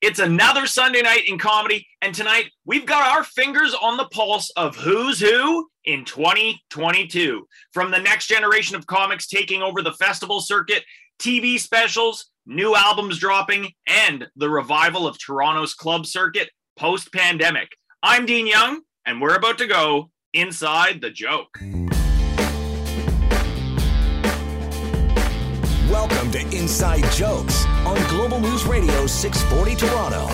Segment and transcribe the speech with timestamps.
[0.00, 4.50] It's another Sunday night in comedy, and tonight we've got our fingers on the pulse
[4.56, 7.46] of who's who in 2022.
[7.72, 10.84] From the next generation of comics taking over the festival circuit,
[11.18, 17.68] TV specials, new albums dropping, and the revival of Toronto's club circuit post pandemic.
[18.02, 21.56] I'm Dean Young, and we're about to go inside the joke.
[25.88, 30.26] Welcome to Inside Jokes on Global News Radio 640 Toronto.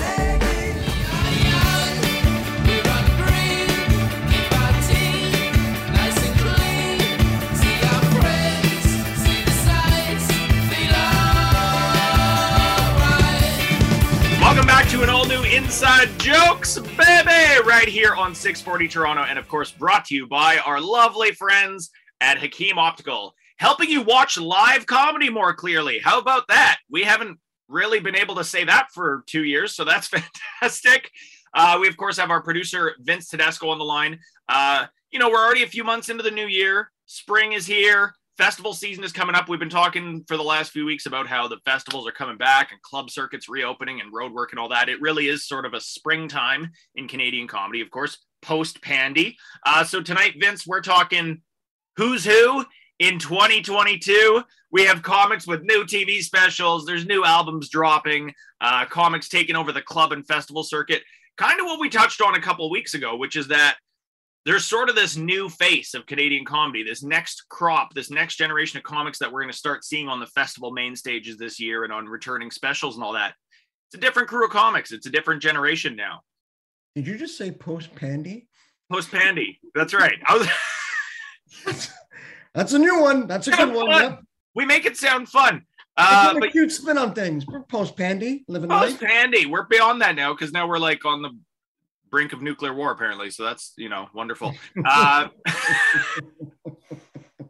[14.41, 19.39] Welcome back to an all new Inside Jokes, baby, right here on 640 Toronto, and
[19.39, 21.91] of course, brought to you by our lovely friends
[22.21, 26.01] at Hakim Optical, helping you watch live comedy more clearly.
[26.01, 26.79] How about that?
[26.91, 30.09] We haven't really been able to say that for two years, so that's
[30.61, 31.11] fantastic.
[31.55, 34.19] Uh, we, of course, have our producer, Vince Tedesco, on the line.
[34.49, 38.15] Uh, you know, we're already a few months into the new year, spring is here
[38.41, 39.51] festival season is coming up.
[39.51, 42.73] We've been talking for the last few weeks about how the festivals are coming back
[42.73, 44.89] and club circuits reopening and road work and all that.
[44.89, 49.37] It really is sort of a springtime in Canadian comedy, of course, post pandy.
[49.67, 51.43] Uh, so tonight, Vince, we're talking
[51.99, 52.65] who's who
[53.01, 54.43] in 2022.
[54.71, 56.87] We have comics with new TV specials.
[56.87, 58.33] There's new albums dropping.
[58.61, 61.03] Uh, comics taking over the club and festival circuit.
[61.37, 63.79] Kind of what we touched on a couple weeks ago, which is that
[64.47, 68.79] there's sort of this new face of Canadian comedy, this next crop, this next generation
[68.79, 71.85] of comics that we're going to start seeing on the festival main stages this year
[71.85, 73.35] and on returning specials and all that.
[73.89, 74.93] It's a different crew of comics.
[74.93, 76.21] It's a different generation now.
[76.95, 78.49] Did you just say post pandy?
[78.91, 79.59] Post pandy.
[79.75, 80.19] That's right.
[80.27, 80.37] I
[81.65, 81.89] was
[82.55, 83.27] That's, a new one.
[83.27, 83.91] That's a good one.
[83.91, 84.21] Yep.
[84.55, 85.65] we make it sound fun.
[85.97, 87.47] Uh, Uh, a but cute spin on things.
[87.47, 91.05] We're post pandy, living the post pandy, we're beyond that now because now we're like
[91.05, 91.31] on the
[92.11, 93.31] brink of nuclear war apparently.
[93.31, 94.55] So that's you know wonderful.
[94.85, 95.29] Uh,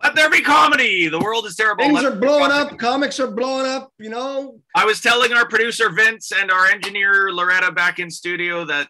[0.03, 1.09] let there be comedy.
[1.09, 1.85] The world is terrible.
[1.85, 2.79] Things Let are blowing up.
[2.79, 3.93] Comics are blowing up.
[3.99, 8.65] You know, I was telling our producer Vince and our engineer Loretta back in studio
[8.67, 8.89] that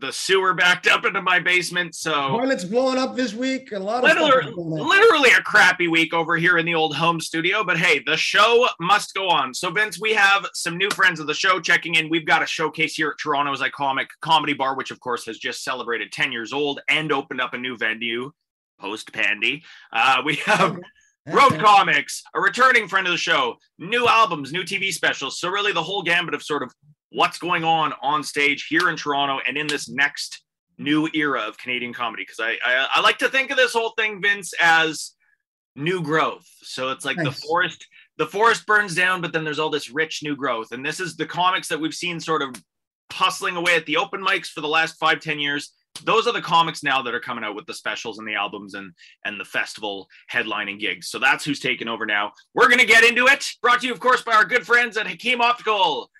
[0.00, 1.94] the sewer backed up into my basement.
[1.94, 3.72] So toilets blowing up this week.
[3.72, 7.64] A lot of literally, literally a crappy week over here in the old home studio.
[7.64, 9.52] But hey, the show must go on.
[9.52, 12.08] So Vince, we have some new friends of the show checking in.
[12.08, 15.64] We've got a showcase here at Toronto's iconic comedy bar, which of course has just
[15.64, 18.30] celebrated 10 years old and opened up a new venue
[18.80, 19.64] post pandy.
[19.92, 20.78] Uh, we have.
[21.30, 25.38] Road Comics, a returning friend of the show, new albums, new TV specials.
[25.38, 26.72] So, really, the whole gambit of sort of
[27.10, 30.42] what's going on on stage here in Toronto and in this next
[30.78, 32.22] new era of Canadian comedy.
[32.22, 35.12] Because I, I, I like to think of this whole thing, Vince, as
[35.76, 36.46] new growth.
[36.62, 37.86] So, it's like the forest.
[38.16, 40.72] The forest burns down, but then there's all this rich new growth.
[40.72, 42.52] And this is the comics that we've seen sort of
[43.12, 45.72] hustling away at the open mics for the last five, ten years.
[46.04, 48.74] Those are the comics now that are coming out with the specials and the albums
[48.74, 48.92] and
[49.24, 51.08] and the festival headlining gigs.
[51.08, 52.32] So that's who's taking over now.
[52.54, 53.44] We're going to get into it.
[53.62, 56.10] Brought to you, of course, by our good friends at Hakim Optical.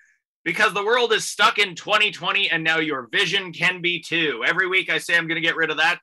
[0.45, 4.43] Because the world is stuck in 2020 and now your vision can be too.
[4.45, 5.99] Every week I say I'm going to get rid of that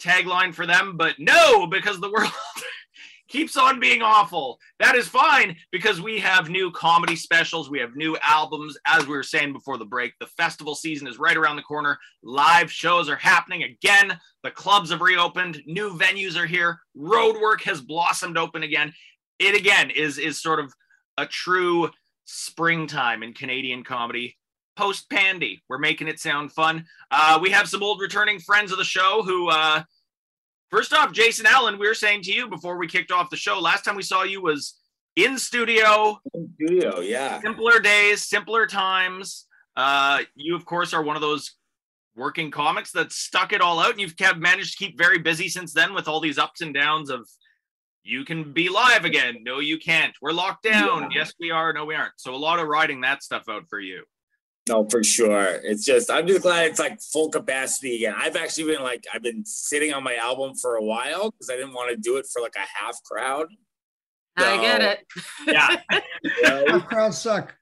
[0.00, 2.32] tagline for them, but no, because the world
[3.28, 4.58] keeps on being awful.
[4.80, 8.76] That is fine because we have new comedy specials, we have new albums.
[8.86, 11.98] As we were saying before the break, the festival season is right around the corner.
[12.22, 14.18] Live shows are happening again.
[14.42, 18.92] The clubs have reopened, new venues are here, Roadwork has blossomed open again.
[19.38, 20.72] It again is is sort of
[21.16, 21.90] a true
[22.28, 24.36] springtime in Canadian comedy.
[24.76, 26.84] Post pandy, we're making it sound fun.
[27.10, 29.82] Uh, we have some old returning friends of the show who uh,
[30.70, 33.58] First off, Jason Allen, we were saying to you before we kicked off the show,
[33.58, 34.78] last time we saw you was
[35.16, 36.20] in studio,
[36.56, 37.40] studio, yeah.
[37.40, 39.46] simpler days, simpler times.
[39.76, 41.54] Uh, you, of course, are one of those
[42.14, 45.48] working comics that stuck it all out, and you've kept managed to keep very busy
[45.48, 47.26] since then with all these ups and downs of
[48.02, 49.38] you can be live again.
[49.42, 50.14] No, you can't.
[50.20, 51.02] We're locked down.
[51.02, 51.20] Yeah.
[51.20, 51.72] Yes, we are.
[51.72, 52.12] No, we aren't.
[52.16, 54.04] So a lot of riding that stuff out for you.
[54.68, 55.60] No, for sure.
[55.62, 58.14] It's just I'm just glad it's like full capacity again.
[58.16, 61.56] I've actually been like I've been sitting on my album for a while because I
[61.56, 63.48] didn't want to do it for like a half crowd.
[64.36, 65.06] I get it.
[65.46, 65.76] Yeah.
[66.22, 66.30] you
[66.68, 67.54] Half crowds suck.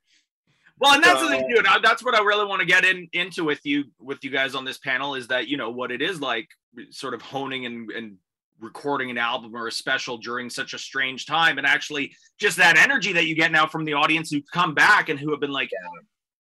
[0.79, 1.67] Well, and that's the thing, dude.
[1.83, 4.67] That's what I really want to get in into with you with you guys on
[4.67, 6.49] this panel is that you know what it is like,
[6.91, 8.17] sort of honing and and
[8.61, 12.77] recording an album or a special during such a strange time, and actually just that
[12.77, 15.53] energy that you get now from the audience who come back and who have been
[15.53, 15.71] like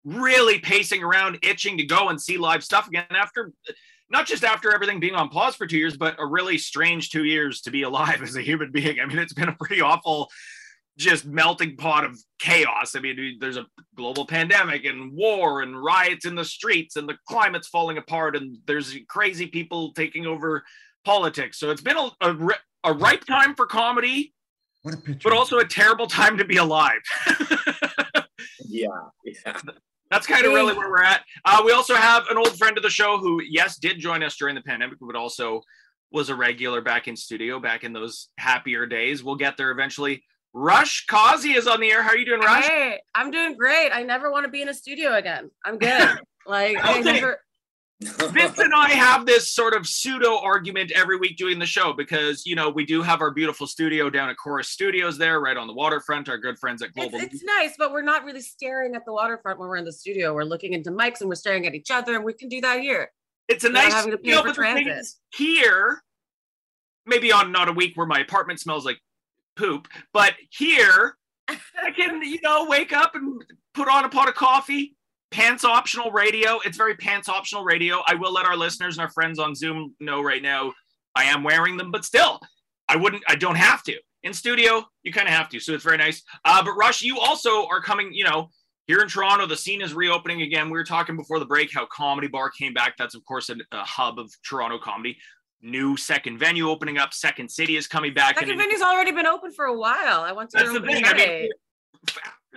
[0.05, 3.53] really pacing around, itching to go and see live stuff again after.
[4.11, 7.25] Not just after everything being on pause for two years, but a really strange two
[7.25, 9.01] years to be alive as a human being.
[9.01, 10.29] I mean, it's been a pretty awful
[10.97, 12.95] just melting pot of chaos.
[12.95, 17.17] I mean, there's a global pandemic and war and riots in the streets and the
[17.29, 20.63] climate's falling apart and there's crazy people taking over
[21.05, 21.59] politics.
[21.59, 22.37] So it's been a, a,
[22.85, 24.35] a ripe time for comedy,
[24.83, 25.29] What a picture.
[25.29, 27.01] but also a terrible time to be alive.
[28.67, 28.89] Yeah,
[29.25, 29.61] yeah.
[30.11, 31.23] That's kind of really where we're at.
[31.45, 34.37] Uh, we also have an old friend of the show who, yes, did join us
[34.37, 35.61] during the pandemic, but also
[36.11, 39.23] was a regular back in studio back in those happier days.
[39.23, 40.25] We'll get there eventually.
[40.53, 42.03] Rush Kazi is on the air.
[42.03, 42.65] How are you doing, Rush?
[42.67, 43.91] Hey, I'm doing great.
[43.91, 45.51] I never want to be in a studio again.
[45.65, 46.19] I'm good.
[46.47, 47.39] Like I never
[48.01, 52.45] Vince and I have this sort of pseudo argument every week doing the show because
[52.45, 55.67] you know we do have our beautiful studio down at Chorus Studios there, right on
[55.67, 56.29] the waterfront.
[56.29, 57.21] Our good friends at Global.
[57.21, 60.35] it's nice, but we're not really staring at the waterfront when we're in the studio.
[60.35, 62.81] We're looking into mics and we're staring at each other, and we can do that
[62.81, 63.11] here.
[63.49, 65.07] It's a nice having to pay for but the thing transit.
[65.35, 66.03] here.
[67.07, 68.99] Maybe on not a week where my apartment smells like
[69.57, 71.17] poop, but here
[71.49, 73.43] I can you know wake up and
[73.75, 74.97] put on a pot of coffee.
[75.35, 76.61] Pants optional radio.
[76.65, 78.03] It's very pants optional radio.
[78.07, 80.73] I will let our listeners and our friends on Zoom know right now
[81.17, 82.39] I am wearing them, but still,
[82.89, 83.25] I wouldn't.
[83.27, 83.99] I don't have to.
[84.23, 86.23] In studio, you kind of have to, so it's very nice.
[86.45, 88.13] Uh, but Rush, you also are coming.
[88.13, 88.49] You know,
[88.87, 90.67] here in Toronto, the scene is reopening again.
[90.67, 92.95] We were talking before the break how Comedy Bar came back.
[92.97, 95.19] That's of course a, a hub of Toronto comedy.
[95.63, 97.13] New second venue opening up.
[97.13, 98.39] Second City is coming back.
[98.39, 100.21] Second venue's already been open for a while.
[100.21, 101.05] I went to that's the thing.
[101.05, 101.49] I mean,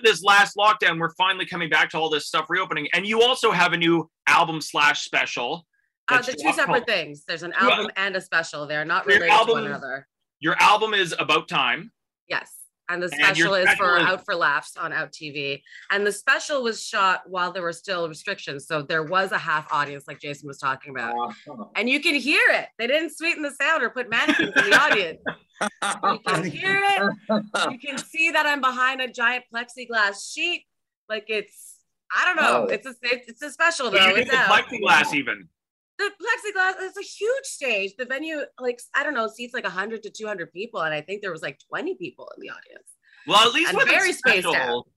[0.04, 2.88] this last lockdown, we're finally coming back to all this stuff reopening.
[2.94, 5.66] And you also have a new album slash special.
[6.10, 7.24] Uh, they're two separate called- things.
[7.28, 7.68] There's an Yeah.
[7.70, 8.66] album and a special.
[8.68, 10.08] They're not related to one another.
[10.40, 11.92] Your album is About Time.
[12.28, 12.52] Yes.
[12.90, 15.62] And the And special is special for is- Out for Laughs on Out TV.
[15.92, 18.66] And the special was shot while there were still restrictions.
[18.66, 21.14] So there was a half audience, like Jason was talking about.
[21.16, 21.66] Uh-huh.
[21.76, 22.68] And you can hear it.
[22.78, 25.20] They didn't sweeten the sound or put mannequins in the audience.
[25.60, 27.44] You can hear it.
[27.72, 30.66] You can see that I'm behind a giant plexiglass sheet.
[31.10, 31.78] Like it's,
[32.16, 32.66] I don't know.
[32.70, 32.72] Oh.
[32.72, 34.06] It's a it's, it's a special though.
[34.06, 35.50] you It's plexiglass even.
[36.00, 37.92] The plexiglass is a huge stage.
[37.98, 41.22] The venue, like I don't know, seats like 100 to 200 people, and I think
[41.22, 42.88] there was like 20 people in the audience.
[43.26, 44.88] Well, at least And with very a spaced special, out.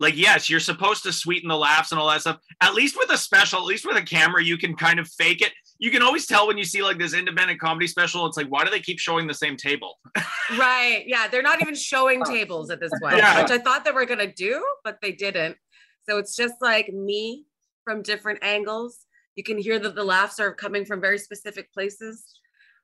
[0.00, 2.38] like yes, you're supposed to sweeten the laughs and all that stuff.
[2.60, 5.40] At least with a special, at least with a camera, you can kind of fake
[5.40, 5.52] it.
[5.78, 8.26] You can always tell when you see like this independent comedy special.
[8.26, 9.98] It's like, why do they keep showing the same table?
[10.58, 11.04] Right.
[11.06, 11.26] Yeah.
[11.26, 13.40] They're not even showing tables at this point, Yeah.
[13.40, 15.56] which I thought they were going to do, but they didn't.
[16.06, 17.46] So it's just like me
[17.82, 18.98] from different angles.
[19.36, 22.24] You can hear that the laughs are coming from very specific places.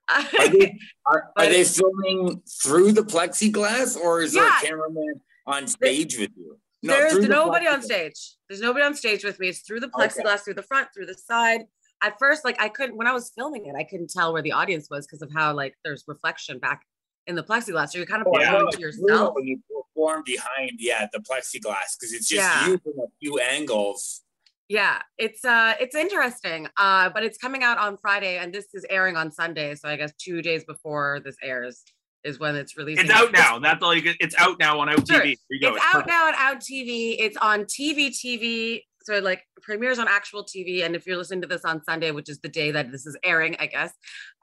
[0.09, 0.77] Are they,
[1.07, 6.31] are, are they filming through the plexiglass or is there a cameraman on stage with
[6.37, 6.59] you?
[6.83, 8.37] There's through the nobody on stage.
[8.49, 9.49] There's nobody on stage with me.
[9.49, 10.09] It's through the Okay.
[10.09, 11.63] plexiglass, through the front, through the side.
[12.03, 14.53] At first, like I couldn't when I was filming it, I couldn't tell where the
[14.53, 16.83] audience was because of how like there's reflection back
[17.27, 17.91] in the plexiglass.
[17.91, 19.35] So you're kind of Oh, performing to yourself.
[19.35, 22.67] When you perform behind, yeah, the plexiglass because it's just Yeah.
[22.69, 24.23] you from a few angles.
[24.71, 26.69] Yeah, it's uh it's interesting.
[26.77, 29.97] Uh but it's coming out on Friday and this is airing on Sunday, so I
[29.97, 31.83] guess 2 days before this airs
[32.23, 33.03] is when it's released.
[33.03, 33.59] It's out now.
[33.59, 34.17] That's all you get.
[34.21, 35.23] It's out now on Out Sure.
[35.25, 35.41] It's
[35.85, 36.09] out perfect.
[36.09, 37.17] now on Out TV.
[37.19, 38.83] It's on TV TV.
[39.11, 40.85] So like premieres on actual TV.
[40.85, 43.17] And if you're listening to this on Sunday, which is the day that this is
[43.25, 43.93] airing, I guess,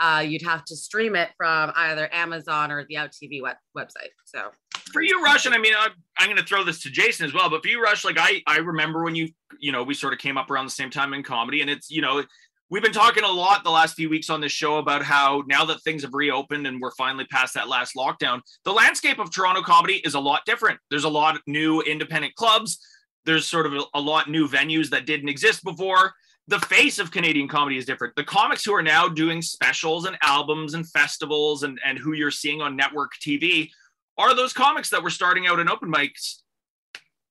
[0.02, 4.10] uh, you'd have to stream it from either Amazon or the Out TV web- website.
[4.26, 4.52] So
[4.92, 7.34] for you, Rush, and I mean, I'm, I'm going to throw this to Jason as
[7.34, 7.50] well.
[7.50, 10.20] But for you, Rush, like I, I remember when you, you know, we sort of
[10.20, 12.22] came up around the same time in comedy, and it's, you know,
[12.70, 15.64] we've been talking a lot the last few weeks on this show about how now
[15.64, 19.62] that things have reopened and we're finally past that last lockdown, the landscape of Toronto
[19.62, 20.78] comedy is a lot different.
[20.90, 22.80] There's a lot of new independent clubs.
[23.28, 26.14] There's sort of a, a lot new venues that didn't exist before.
[26.48, 28.16] The face of Canadian comedy is different.
[28.16, 32.32] The comics who are now doing specials and albums and festivals and, and who you're
[32.32, 33.70] seeing on network TV
[34.18, 36.38] are those comics that were starting out in open mics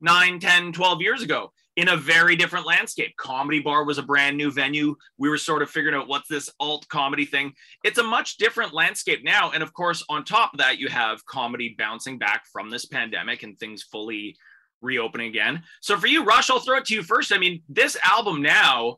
[0.00, 4.36] 9 10 12 years ago in a very different landscape comedy bar was a brand
[4.36, 8.02] new venue we were sort of figuring out what's this alt comedy thing it's a
[8.02, 12.18] much different landscape now and of course on top of that you have comedy bouncing
[12.18, 14.36] back from this pandemic and things fully
[14.82, 15.62] reopening again.
[15.80, 17.32] So for you rush i'll throw it to you first.
[17.32, 18.96] I mean this album now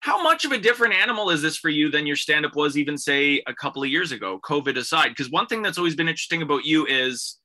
[0.00, 2.76] how much of a different animal is this for you than your stand up was
[2.76, 5.08] even say a couple of years ago covid aside?
[5.08, 7.38] Because one thing that's always been interesting about you is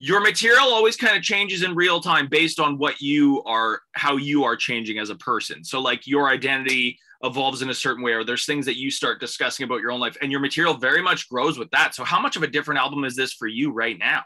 [0.00, 4.16] your material always kind of changes in real time based on what you are how
[4.16, 5.64] you are changing as a person.
[5.64, 9.18] So like your identity evolves in a certain way or there's things that you start
[9.18, 11.94] discussing about your own life and your material very much grows with that.
[11.94, 14.24] So how much of a different album is this for you right now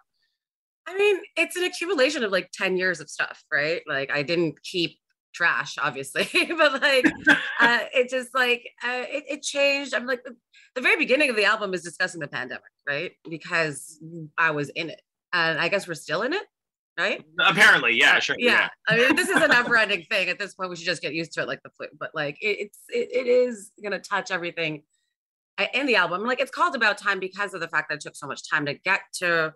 [0.88, 3.82] I mean, it's an accumulation of like 10 years of stuff, right?
[3.86, 4.98] Like I didn't keep
[5.34, 7.06] trash, obviously, but like
[7.60, 9.94] uh, it just like uh, it, it changed.
[9.94, 10.34] I'm like the,
[10.74, 13.12] the very beginning of the album is discussing the pandemic, right?
[13.28, 14.00] Because
[14.38, 15.02] I was in it.
[15.32, 16.44] and I guess we're still in it,
[16.98, 17.22] right?
[17.38, 18.36] Apparently, yeah, sure.
[18.38, 18.52] Yeah.
[18.52, 18.68] Yeah.
[18.88, 20.28] I mean, this is a never-ending thing.
[20.28, 21.86] At this point, we should just get used to it, like the flu.
[21.98, 24.84] But like, it, it's it, it is gonna touch everything
[25.74, 26.24] in the album.
[26.24, 28.64] Like, it's called About Time because of the fact that it took so much time
[28.66, 29.54] to get to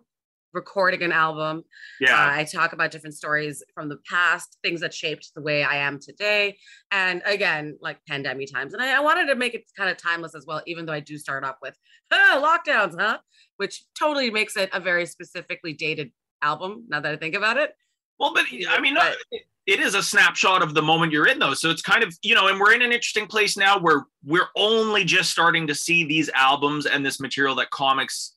[0.52, 1.64] recording an album.
[2.00, 2.14] Yeah.
[2.14, 5.76] Uh, I talk about different stories from the past, things that shaped the way I
[5.76, 6.58] am today.
[6.90, 8.74] And again, like pandemic times.
[8.74, 11.00] And I, I wanted to make it kind of timeless as well, even though I
[11.00, 11.76] do start off with
[12.10, 13.18] oh, lockdowns, huh?
[13.56, 17.74] Which totally makes it a very specifically dated album now that I think about it.
[18.18, 19.16] Well, but I mean, But-
[19.66, 21.54] it is a snapshot of the moment you're in, though.
[21.54, 24.48] So it's kind of, you know, and we're in an interesting place now where we're
[24.56, 28.34] only just starting to see these albums and this material that comics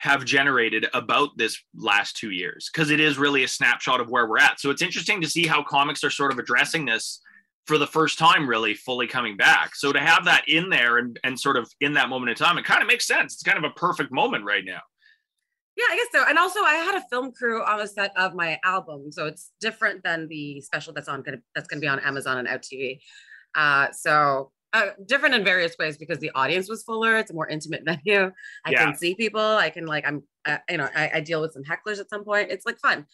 [0.00, 4.26] have generated about this last two years because it is really a snapshot of where
[4.26, 4.58] we're at.
[4.58, 7.20] So it's interesting to see how comics are sort of addressing this
[7.66, 9.76] for the first time, really fully coming back.
[9.76, 12.56] So to have that in there and, and sort of in that moment in time,
[12.56, 13.34] it kind of makes sense.
[13.34, 14.80] It's kind of a perfect moment right now.
[15.76, 16.28] Yeah, I guess so.
[16.28, 19.52] And also, I had a film crew on the set of my album, so it's
[19.60, 22.98] different than the special that's on gonna that's gonna be on Amazon and Out TV.
[23.54, 27.16] Uh, so uh, different in various ways because the audience was fuller.
[27.16, 28.30] It's a more intimate venue.
[28.64, 28.84] I Yeah.
[28.84, 29.40] can see people.
[29.40, 32.24] I can like I'm uh, you know I, I deal with some hecklers at some
[32.24, 32.50] point.
[32.50, 33.06] It's like fun.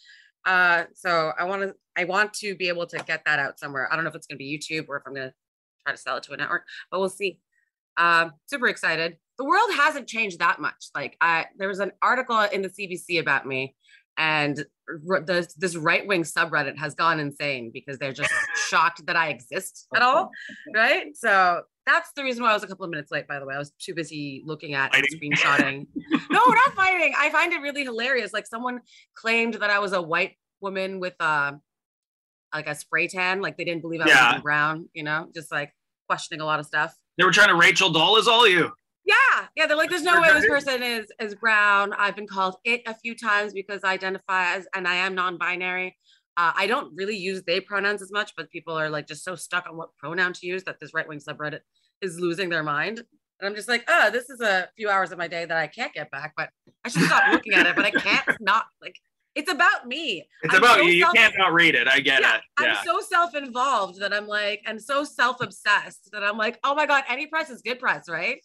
[0.45, 3.91] Uh, so I want to I want to be able to get that out somewhere.
[3.91, 5.33] I don't know if it's gonna be YouTube or if I'm gonna
[5.83, 7.39] try to sell it to a network, but we'll see.
[7.97, 9.17] Um, super excited.
[9.39, 10.89] The world hasn't changed that much.
[10.93, 13.75] Like, I there was an article in the CBC about me,
[14.17, 18.31] and the, this right wing subreddit has gone insane because they're just
[18.69, 20.31] shocked that I exist at all.
[20.73, 21.15] Right.
[21.15, 23.27] So that's the reason why I was a couple of minutes late.
[23.27, 25.87] By the way, I was too busy looking at and screenshotting.
[26.31, 27.13] no, not fighting.
[27.17, 28.33] I find it really hilarious.
[28.33, 28.79] Like someone
[29.15, 31.53] claimed that I was a white woman with uh
[32.53, 33.41] like a spray tan.
[33.41, 34.39] Like they didn't believe I was Yeah.
[34.39, 34.89] brown.
[34.93, 35.73] You know, just like
[36.07, 36.93] questioning a lot of stuff.
[37.17, 38.71] They were trying to Rachel Dolezal you.
[39.07, 39.67] Yeah, yeah.
[39.67, 41.93] They're like, there's no way this person is is brown.
[41.93, 45.95] I've been called it a few times because I identify as and I am non-binary.
[46.35, 49.35] Uh, I don't really use they pronouns as much, but people are like just so
[49.35, 51.61] stuck on what pronoun to use that this right wing subreddit
[52.01, 53.01] is losing their mind.
[53.39, 55.67] And I'm just like, oh, this is a few hours of my day that I
[55.67, 56.49] can't get back, but
[56.83, 57.75] I should stop looking at it.
[57.75, 58.95] But I can't not like
[59.35, 60.27] it's about me.
[60.41, 60.91] It's I'm about so you.
[60.93, 61.87] You self- can't not read it.
[61.87, 62.41] I get yeah, it.
[62.59, 62.75] Yeah.
[62.79, 67.03] I'm so self-involved that I'm like, and so self-obsessed that I'm like, oh my god,
[67.07, 68.41] any press is good press, right?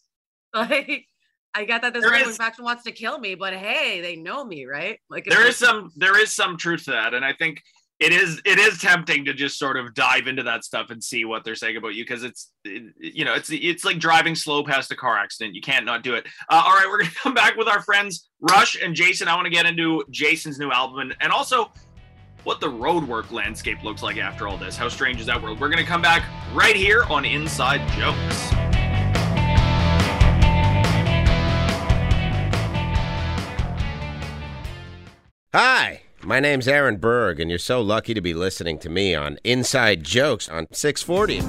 [0.54, 1.06] Like,
[1.54, 4.44] I got that this There is- faction wants to kill me, but hey, they know
[4.44, 4.98] me, right?
[5.10, 7.62] Like, there is some there is some truth to that and i think
[8.00, 11.24] it is it is tempting to just sort of dive into that stuff and see
[11.24, 14.64] what they're saying about you because it's it- you know it's it's like driving slow
[14.64, 15.54] past a car accident.
[15.54, 16.26] You can't not do it.
[16.48, 19.28] Uh, all right we're gonna come back with our friends rush and jason.
[19.28, 21.70] I want to get into jason's new album and, and also
[22.44, 24.76] what the roadwork landscape looks like after all this.
[24.76, 25.60] How strange is that world?
[25.60, 28.52] We're gonna come back right here on inside jokes
[35.54, 39.36] Hi, my name's Aaron Berg, and you're so lucky to be listening to me on
[39.44, 41.40] Inside Jokes on 640.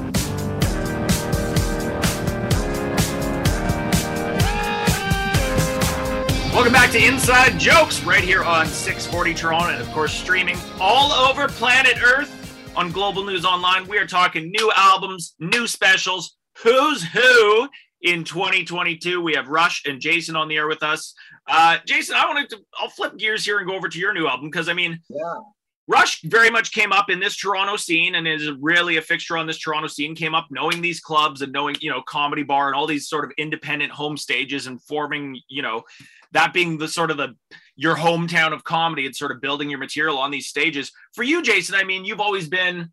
[6.53, 11.13] Welcome back to Inside Jokes right here on 640 Toronto and of course streaming all
[11.13, 13.88] over planet Earth on Global News Online.
[13.88, 17.69] We are talking new albums, new specials, who's who
[18.03, 19.22] in 2022.
[19.22, 21.13] We have Rush and Jason on the air with us.
[21.48, 24.27] Uh, Jason, I wanted to I'll flip gears here and go over to your new
[24.27, 25.39] album because I mean Yeah.
[25.86, 29.48] Rush very much came up in this Toronto scene and is really a fixture on
[29.48, 30.15] this Toronto scene.
[30.15, 33.25] Came up knowing these clubs and knowing, you know, Comedy Bar and all these sort
[33.25, 35.83] of independent home stages and forming, you know,
[36.31, 37.36] that being the sort of the
[37.75, 40.89] your hometown of comedy and sort of building your material on these stages.
[41.13, 42.89] For you, Jason, I mean, you've always been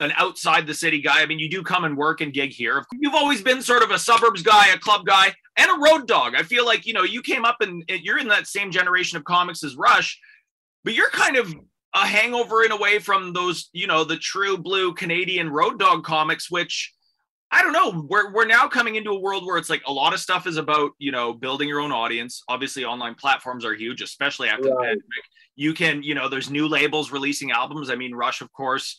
[0.00, 1.22] an outside the city guy.
[1.22, 2.84] I mean, you do come and work and gig here.
[2.92, 6.34] You've always been sort of a suburbs guy, a club guy, and a road dog.
[6.36, 9.24] I feel like, you know, you came up and you're in that same generation of
[9.24, 10.18] comics as Rush,
[10.84, 11.52] but you're kind of
[11.94, 16.04] a hangover in a way from those, you know, the true blue Canadian road dog
[16.04, 16.94] comics, which
[17.50, 18.06] I don't know.
[18.08, 20.58] We're we're now coming into a world where it's like a lot of stuff is
[20.58, 22.42] about, you know, building your own audience.
[22.46, 25.02] Obviously, online platforms are huge, especially after the pandemic.
[25.56, 27.90] You can, you know, there's new labels releasing albums.
[27.90, 28.96] I mean, Rush, of course,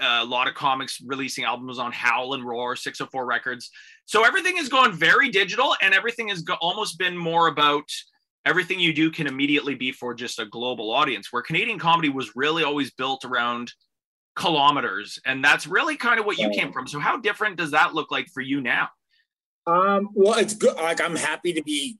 [0.00, 3.70] a lot of comics releasing albums on Howl and Roar, 604 Records.
[4.06, 7.88] So everything has gone very digital, and everything has go- almost been more about
[8.46, 11.32] everything you do can immediately be for just a global audience.
[11.32, 13.72] Where Canadian comedy was really always built around
[14.36, 16.86] kilometers, and that's really kind of what you came from.
[16.86, 18.88] So how different does that look like for you now?
[19.66, 20.76] Um, well, it's good.
[20.76, 21.98] Like I'm happy to be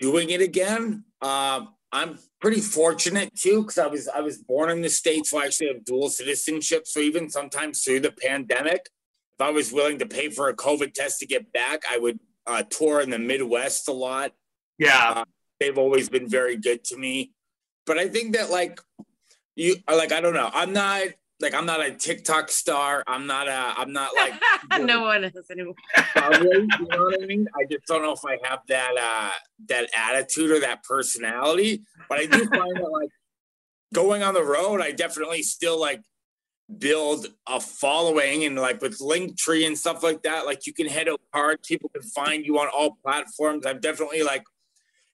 [0.00, 1.04] doing it again.
[1.22, 5.40] Um, I'm pretty fortunate too because I was I was born in the states, so
[5.40, 6.86] I actually have dual citizenship.
[6.86, 8.82] So even sometimes through the pandemic,
[9.38, 12.20] if I was willing to pay for a COVID test to get back, I would
[12.46, 14.32] uh, tour in the Midwest a lot.
[14.78, 15.24] Yeah,
[15.60, 17.32] They've always been very good to me.
[17.86, 18.80] but I think that like
[19.56, 20.50] you like I don't know.
[20.52, 21.02] I'm not
[21.40, 23.04] like I'm not a TikTok star.
[23.06, 24.34] I'm not a I'm not like
[24.80, 25.74] no one is anymore.
[26.16, 27.46] you know what I mean?
[27.54, 29.30] I just don't know if I have that uh
[29.68, 31.82] that attitude or that personality.
[32.08, 33.10] But I do find that like
[33.94, 36.02] going on the road, I definitely still like
[36.76, 40.44] build a following and like with Linktree and stuff like that.
[40.44, 43.64] Like you can hit out hard, people can find you on all platforms.
[43.64, 44.44] I'm definitely like,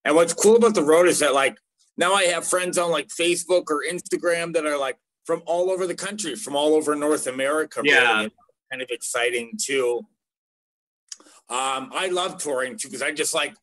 [0.05, 1.57] and what's cool about the road is that like
[1.97, 5.87] now I have friends on like Facebook or Instagram that are like from all over
[5.87, 7.81] the country, from all over North America.
[7.83, 8.19] Yeah.
[8.19, 8.33] Really.
[8.71, 10.07] Kind of exciting too.
[11.49, 13.55] Um, I love touring too because I just like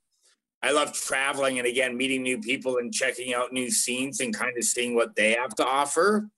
[0.61, 4.55] I love traveling and again meeting new people and checking out new scenes and kind
[4.57, 6.29] of seeing what they have to offer.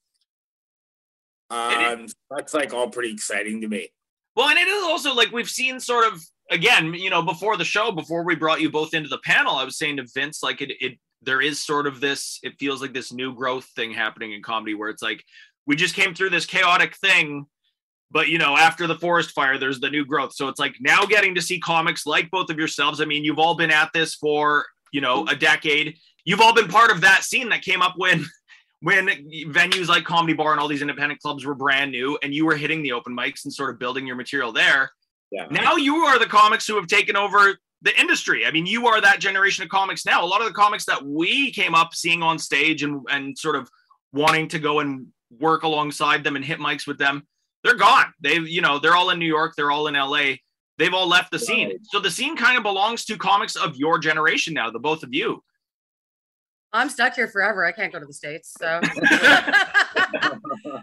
[1.49, 3.89] Um, that's like all pretty exciting to me.
[4.35, 7.65] Well, and it is also like we've seen sort of again, you know, before the
[7.65, 10.61] show, before we brought you both into the panel, I was saying to Vince, like
[10.61, 14.33] it, it there is sort of this, it feels like this new growth thing happening
[14.33, 15.23] in comedy where it's like
[15.65, 17.45] we just came through this chaotic thing,
[18.11, 20.33] but you know, after the forest fire, there's the new growth.
[20.33, 23.01] So it's like now getting to see comics like both of yourselves.
[23.01, 25.97] I mean, you've all been at this for, you know, a decade.
[26.25, 28.25] You've all been part of that scene that came up when
[28.81, 29.07] when
[29.47, 32.55] venues like Comedy Bar and all these independent clubs were brand new and you were
[32.55, 34.91] hitting the open mics and sort of building your material there.
[35.31, 35.47] Yeah.
[35.49, 38.45] Now you are the comics who have taken over the industry.
[38.45, 40.23] I mean, you are that generation of comics now.
[40.23, 43.55] A lot of the comics that we came up seeing on stage and and sort
[43.55, 43.69] of
[44.13, 45.07] wanting to go and
[45.39, 47.23] work alongside them and hit mics with them,
[47.63, 48.05] they're gone.
[48.21, 50.35] They've, you know, they're all in New York, they're all in LA.
[50.79, 51.71] They've all left the scene.
[51.83, 55.13] So the scene kind of belongs to comics of your generation now, the both of
[55.13, 55.43] you.
[56.71, 57.63] I'm stuck here forever.
[57.63, 58.55] I can't go to the States.
[58.59, 58.81] So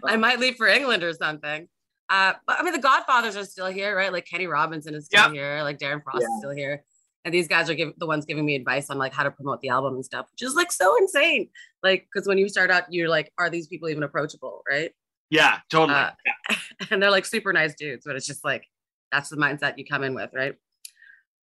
[0.05, 1.67] I might leave for England or something.
[2.09, 4.11] Uh, but I mean, the Godfathers are still here, right?
[4.11, 5.33] Like Kenny Robinson is still Yep.
[5.33, 5.59] here.
[5.63, 6.27] Like Darren Frost Yeah.
[6.27, 6.83] is still here.
[7.23, 9.61] And these guys are give, the ones giving me advice on like how to promote
[9.61, 11.49] the album and stuff, which is like so insane.
[11.83, 14.91] Like, because when you start out, you're like, are these people even approachable, right?
[15.29, 15.97] Yeah, totally.
[15.97, 16.11] Uh,
[16.89, 18.65] and they're like super nice dudes, but it's just like
[19.11, 20.53] that's the mindset you come in with, right?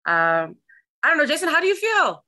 [0.06, 0.56] Um,
[1.02, 1.48] I don't know, Jason.
[1.48, 2.24] How do you feel?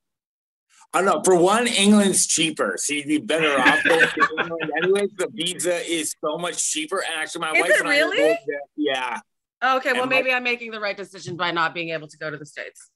[0.93, 1.21] I don't know.
[1.23, 4.71] For one, England's cheaper, so you'd be better off going to England.
[4.77, 6.99] Anyways, the visa is so much cheaper.
[6.99, 8.17] And actually, my Is wife it and I are really?
[8.33, 8.37] both.
[8.75, 9.19] Yeah,
[9.63, 12.17] okay, well And my- maybe I'm making the right decision by not being able to
[12.17, 12.89] go to the states.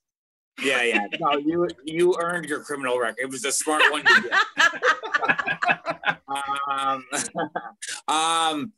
[0.62, 1.06] Yeah, yeah.
[1.20, 3.18] No, you you earned your criminal record.
[3.20, 4.04] It was a smart one
[6.68, 7.04] um,
[8.08, 8.72] um,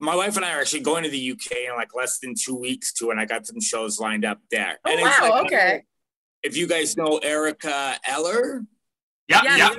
[0.00, 2.56] my wife and I are actually going to the UK in like less than two
[2.56, 4.78] weeks too, and I got some shows lined up there.
[4.84, 5.82] Oh, and wow, like, okay.
[6.42, 8.64] If you guys know Erica Eller,
[9.42, 9.70] yeah, Yeah,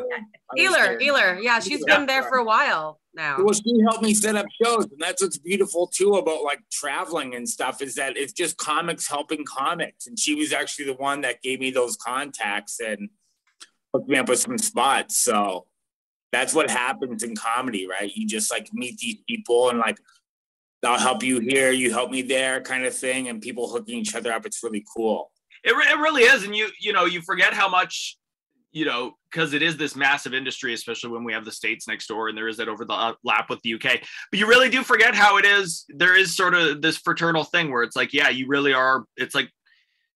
[0.58, 0.70] yeah.
[0.70, 1.98] Ealer, Ealer, yeah, she's Yeah.
[1.98, 3.38] been there for a while now.
[3.44, 7.36] Well, she helped me set up shows, and that's what's beautiful too about like traveling
[7.36, 10.08] and stuff is that it's just comics helping comics.
[10.08, 13.10] And she was actually the one that gave me those contacts and
[13.94, 15.18] hooked me up with some spots.
[15.18, 15.66] So
[16.32, 18.12] that's what happens in comedy, right?
[18.14, 19.98] You just like meet these people and like
[20.84, 24.16] I'll help you here, you help me there, kind of thing, and people hooking each
[24.16, 24.46] other up.
[24.46, 25.32] It's really cool.
[25.64, 28.18] It, re- it really is, and you you know you forget how much
[28.74, 32.08] you know because it is this massive industry, especially when we have the states next
[32.08, 34.02] door, and there is that over the uh, lap with the UK.
[34.30, 35.86] But you really do forget how it is.
[35.90, 39.06] There is sort of this fraternal thing where it's like, yeah, you really are.
[39.16, 39.50] It's like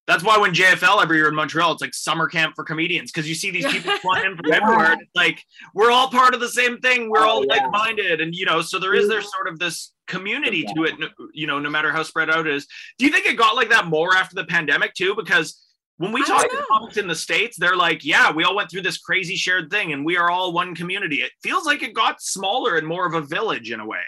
[0.07, 3.27] that's why when JFL every year in Montreal, it's like summer camp for comedians because
[3.27, 4.93] you see these people flying in from everywhere.
[4.93, 5.43] And it's like
[5.73, 7.09] we're all part of the same thing.
[7.09, 7.55] We're Oh, all yeah.
[7.55, 10.95] like-minded, and you know, so there is there's sort of this community to it.
[11.33, 12.67] You know, no matter how spread out it is.
[12.97, 15.13] Do you think it got like that more after the pandemic too?
[15.15, 15.61] Because
[15.97, 18.83] when we talk to comics in the states, they're like, "Yeah, we all went through
[18.83, 22.21] this crazy shared thing, and we are all one community." It feels like it got
[22.21, 24.03] smaller and more of a village in a way.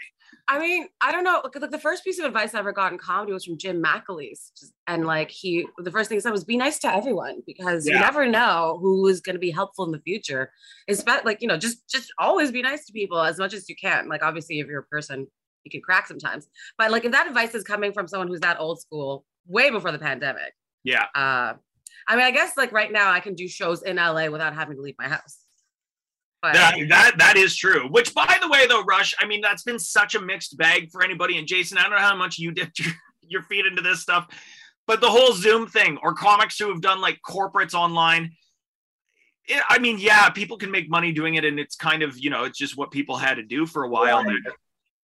[0.48, 1.42] I mean, I don't know.
[1.44, 4.50] Like the first piece of advice I ever got in comedy was from Jim McAleese,
[4.88, 7.94] and like he, the first thing he said was, "Be nice to everyone because you
[7.94, 10.52] never know who is going to be helpful in the future."
[10.88, 13.70] It's about like you know, just just always be nice to people as much as
[13.70, 14.10] you can.
[14.10, 15.28] Like obviously, if you're a person,
[15.64, 16.48] you can crack sometimes,
[16.78, 19.92] but like if that advice is coming from someone who's that old school, way before
[19.92, 20.54] the pandemic.
[20.84, 21.54] Yeah, Uh,
[22.10, 24.76] I mean, I guess like right now I can do shows in LA without having
[24.78, 25.38] to leave my house.
[26.42, 27.88] But that that that is true.
[27.90, 31.04] Which, by the way, though, Rush, I mean, that's been such a mixed bag for
[31.04, 31.38] anybody.
[31.38, 34.26] And Jason, I don't know how much you dipped your, your feet into this stuff,
[34.88, 38.32] but the whole Zoom thing, or comics who have done like corporates online.
[39.46, 42.32] It, I mean, yeah, people can make money doing it, and it's kind of you
[42.32, 44.24] know, it's just what people had to do for a while.
[44.24, 44.38] Right.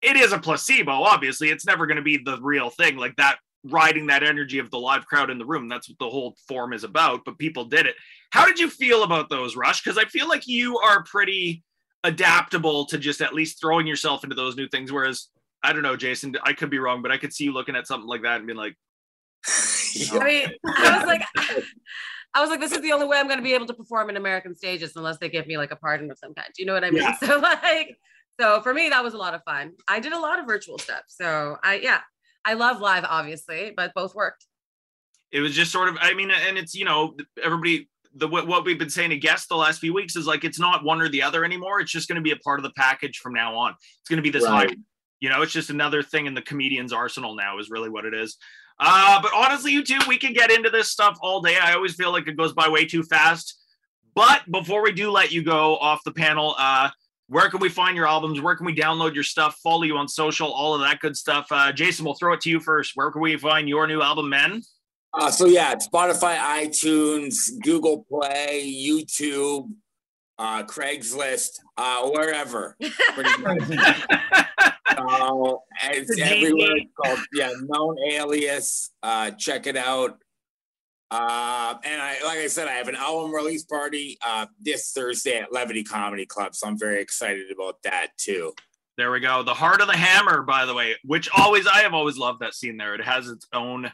[0.01, 1.49] It is a placebo, obviously.
[1.49, 4.79] It's never going to be the real thing, like that riding that energy of the
[4.79, 5.67] live crowd in the room.
[5.67, 7.25] That's what the whole form is about.
[7.25, 7.95] But people did it.
[8.31, 9.83] How did you feel about those, Rush?
[9.83, 11.63] Because I feel like you are pretty
[12.03, 14.91] adaptable to just at least throwing yourself into those new things.
[14.91, 15.29] Whereas
[15.63, 17.87] I don't know, Jason, I could be wrong, but I could see you looking at
[17.87, 18.75] something like that and being like,
[20.11, 21.23] I mean, I was like,
[22.35, 24.09] I was like, this is the only way I'm going to be able to perform
[24.09, 26.49] in American stages unless they give me like a pardon of some kind.
[26.55, 27.01] Do you know what I mean?
[27.01, 27.15] Yeah.
[27.25, 27.97] So like,
[28.39, 29.71] so for me, that was a lot of fun.
[29.87, 31.03] I did a lot of virtual stuff.
[31.07, 32.01] So I, yeah,
[32.45, 34.45] I love live, obviously, but both worked.
[35.31, 38.63] it was just sort of i mean and it's you know everybody the what, what
[38.63, 41.09] we've been saying to guests the last few weeks is like it's not one or
[41.09, 41.81] the other anymore.
[41.81, 43.73] It's just going to be a part of the package from now on.
[43.99, 44.69] It's going to be this Right.
[44.69, 44.77] hype
[45.19, 48.13] you know it's just another thing in the comedian's arsenal now is really what it
[48.13, 48.37] is.
[48.79, 51.57] Uh but honestly you two we can get into this stuff all day.
[51.57, 53.59] I always feel like it goes by way too fast.
[54.13, 56.89] But before we do let you go off the panel uh
[57.27, 58.39] where can we find your albums?
[58.39, 59.57] Where can we download your stuff?
[59.63, 61.47] Follow you on social, all of that good stuff.
[61.49, 62.91] Uh, Jason, we'll throw it to you first.
[62.95, 64.61] Where can we find your new album, Men?
[65.13, 69.69] Uh, so yeah, Spotify, iTunes, Google Play, YouTube,
[70.37, 72.75] uh, Craigslist, uh, wherever.
[72.79, 73.61] Pretty much.
[74.97, 76.77] So it's everywhere.
[76.77, 78.91] It's called yeah, known alias.
[79.01, 80.19] Uh, check it out.
[81.11, 85.37] Uh, and I, like I said, I have an album release party uh, this Thursday
[85.37, 88.53] at Levity Comedy Club, so I'm very excited about that too.
[88.97, 89.43] There we go.
[89.43, 92.53] The Heart of the Hammer, by the way, which always I have always loved that
[92.53, 92.95] scene there.
[92.95, 93.91] It has its own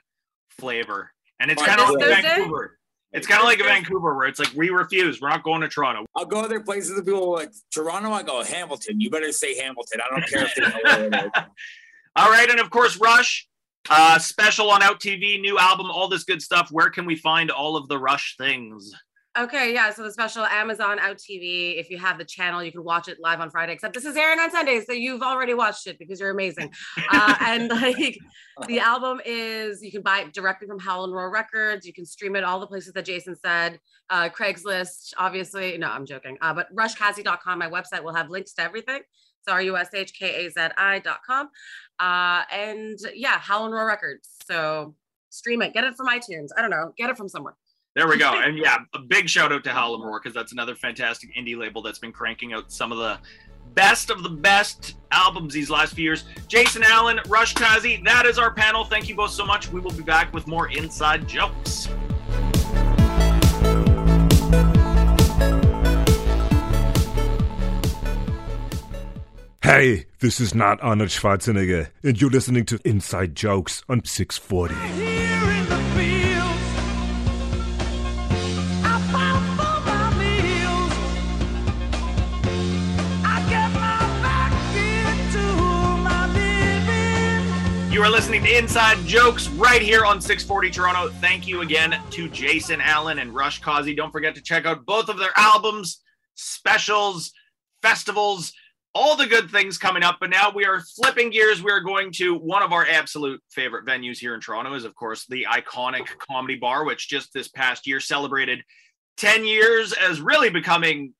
[0.50, 1.12] flavor.
[1.40, 2.22] And it's kind of like Thursday?
[2.22, 2.78] Vancouver.
[3.14, 5.20] It's kind of like a Vancouver where it's like we refuse.
[5.20, 6.06] We're not going to Toronto.
[6.16, 8.12] I'll go other places that people are like Toronto.
[8.12, 9.02] I go Hamilton.
[9.02, 10.02] You better say Hamilton.
[10.06, 11.32] I don't care if they know where it is.
[12.16, 13.48] All right, and of course Rush,
[13.90, 16.70] uh special on Out TV, new album, all this good stuff.
[16.72, 18.94] Where can we find all of the Rush things?
[19.38, 19.94] Okay, yeah.
[19.94, 21.80] So the special Amazon Out TV.
[21.80, 23.72] If you have the channel, you can watch it live on Friday.
[23.72, 26.72] Except this is airing on Sunday, so you've already watched it because you're amazing.
[27.14, 28.18] Uh, and like
[28.68, 31.86] the album is, you can buy it directly from Howl and Roar Records.
[31.86, 33.80] You can stream it all the places that Jason said.
[34.10, 35.78] Uh, Craigslist, obviously.
[35.78, 36.38] No, I'm joking.
[36.42, 39.02] Uh, but rushkazi.com, my website will have links to everything.
[39.48, 39.58] So
[41.04, 41.50] dot com.
[42.00, 44.30] Uh, and yeah, Howl and Roar Records.
[44.46, 44.96] So
[45.30, 46.50] stream it, get it from iTunes.
[46.58, 47.56] I don't know, get it from somewhere.
[47.96, 48.32] There we go.
[48.42, 51.58] And yeah, a big shout out to Howl and Roar because that's another fantastic indie
[51.58, 53.20] label that's been cranking out some of the
[53.74, 56.26] best of the best albums these last few years.
[56.48, 58.84] Jason Allen, Rush Kazi, that is our panel.
[58.84, 59.72] Thank you both so much.
[59.72, 61.88] We will be back with more inside jokes.
[69.64, 74.74] Hey, this is not Arnold Schwarzenegger, and you're listening to Inside Jokes on 640.
[87.94, 91.10] You are listening to Inside Jokes right here on 640 Toronto.
[91.22, 93.94] Thank you again to Jason Allen and Rush Kazi.
[93.94, 96.00] Don't forget to check out both of their albums,
[96.34, 97.32] specials,
[97.84, 98.54] festivals,
[98.94, 100.18] all the good things coming up.
[100.20, 101.64] But now we are flipping gears.
[101.64, 104.96] We are going to one of our absolute favorite venues here in Toronto is, of
[104.96, 108.64] course, the iconic Comedy Bar, which just this past year celebrated
[109.18, 111.14] 10 years as really becoming,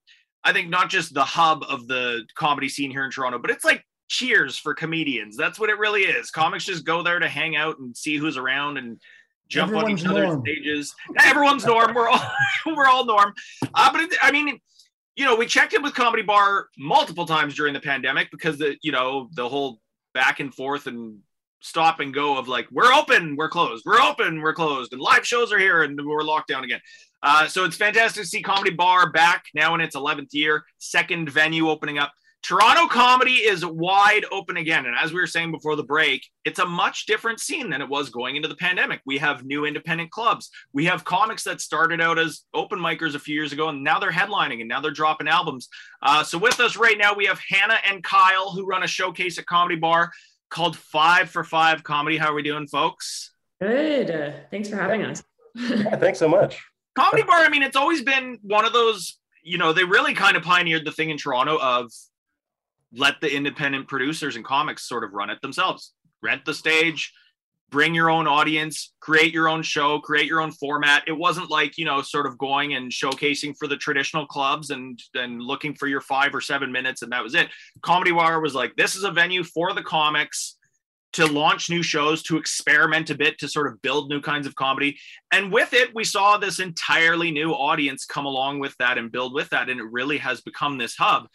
[0.44, 3.66] I think, not just the hub of the comedy scene here in Toronto, but it's
[3.66, 5.38] like cheers for comedians.
[5.38, 6.32] That's what it really is.
[6.32, 9.00] Comics just go there to hang out and see who's around and
[9.48, 10.42] jump on each Everyone's other's norm.
[10.42, 10.96] stages.
[11.24, 11.94] Everyone's norm.
[11.94, 12.32] We're all
[12.66, 13.34] we're all norm.
[13.74, 14.60] Uh, but it, I mean,
[15.16, 18.78] you know, we checked in with Comedy Bar multiple times during the pandemic because the
[18.82, 19.80] you know the whole
[20.14, 21.20] back and forth and
[21.62, 25.26] stop and go of like we're open, we're closed, we're open, we're closed, and live
[25.26, 26.80] shows are here and we're locked down again.
[27.24, 31.30] Uh, so it's fantastic to see Comedy Bar back now in its 11th year, second
[31.30, 32.12] venue opening up.
[32.44, 34.88] Toronto comedy is wide open again.
[34.88, 37.88] And as we were saying before the break, it's a much different scene than it
[37.88, 39.02] was going into the pandemic.
[39.06, 40.50] We have new independent clubs.
[40.74, 44.00] We have comics that started out as open micers a few years ago, and now
[44.00, 45.70] they're headlining and now they're dropping albums.
[46.02, 49.38] Uh, so with us right now, we have Hannah and Kyle who run a showcase
[49.38, 50.12] at Comedy Bar
[50.50, 52.18] called Five for Five Comedy.
[52.18, 53.34] How are we doing, folks?
[53.62, 54.10] Good.
[54.10, 55.24] Uh, thanks for having us.
[55.54, 56.60] Yeah, thanks so much.
[56.96, 60.36] Comedy Bar, I mean, it's always been one of those, you know, they really kind
[60.36, 61.92] of pioneered the thing in Toronto of
[62.94, 65.94] let the independent producers and comics sort of run it themselves.
[66.22, 67.14] Rent the stage,
[67.70, 71.04] bring your own audience, create your own show, create your own format.
[71.08, 75.00] It wasn't like, you know, sort of going and showcasing for the traditional clubs and
[75.16, 77.50] and looking for your 5 or 7 minutes and that was it.
[77.82, 80.58] Comedy Wire was like this is a venue for the comics
[81.14, 84.56] to launch new shows, to experiment a bit, to sort of build new kinds of
[84.56, 84.98] comedy.
[85.32, 89.34] And with it, we saw this entirely new audience come along with that and build
[89.34, 89.70] with that.
[89.70, 91.28] And it really has become this hub.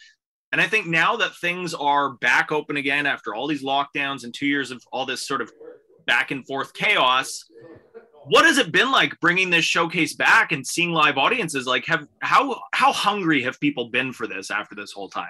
[0.51, 4.33] And I think now that things are back open again after all these lockdowns and
[4.33, 5.51] two years of all this sort of
[6.05, 7.43] back and forth chaos,
[8.29, 11.65] what has it been like bringing this showcase back and seeing live audiences?
[11.65, 15.29] Like, have how how hungry have people been for this after this whole time?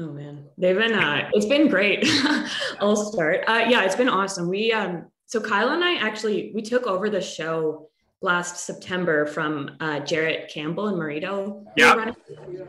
[0.00, 0.94] Oh man, they've been.
[0.94, 2.04] Uh, it's been great.
[2.80, 3.44] I'll start.
[3.46, 4.48] Uh, yeah, it's been awesome.
[4.48, 7.89] We um, so Kyle and I actually we took over the show
[8.22, 11.64] last September from uh, Jarrett Campbell and Marito.
[11.76, 12.12] Yeah.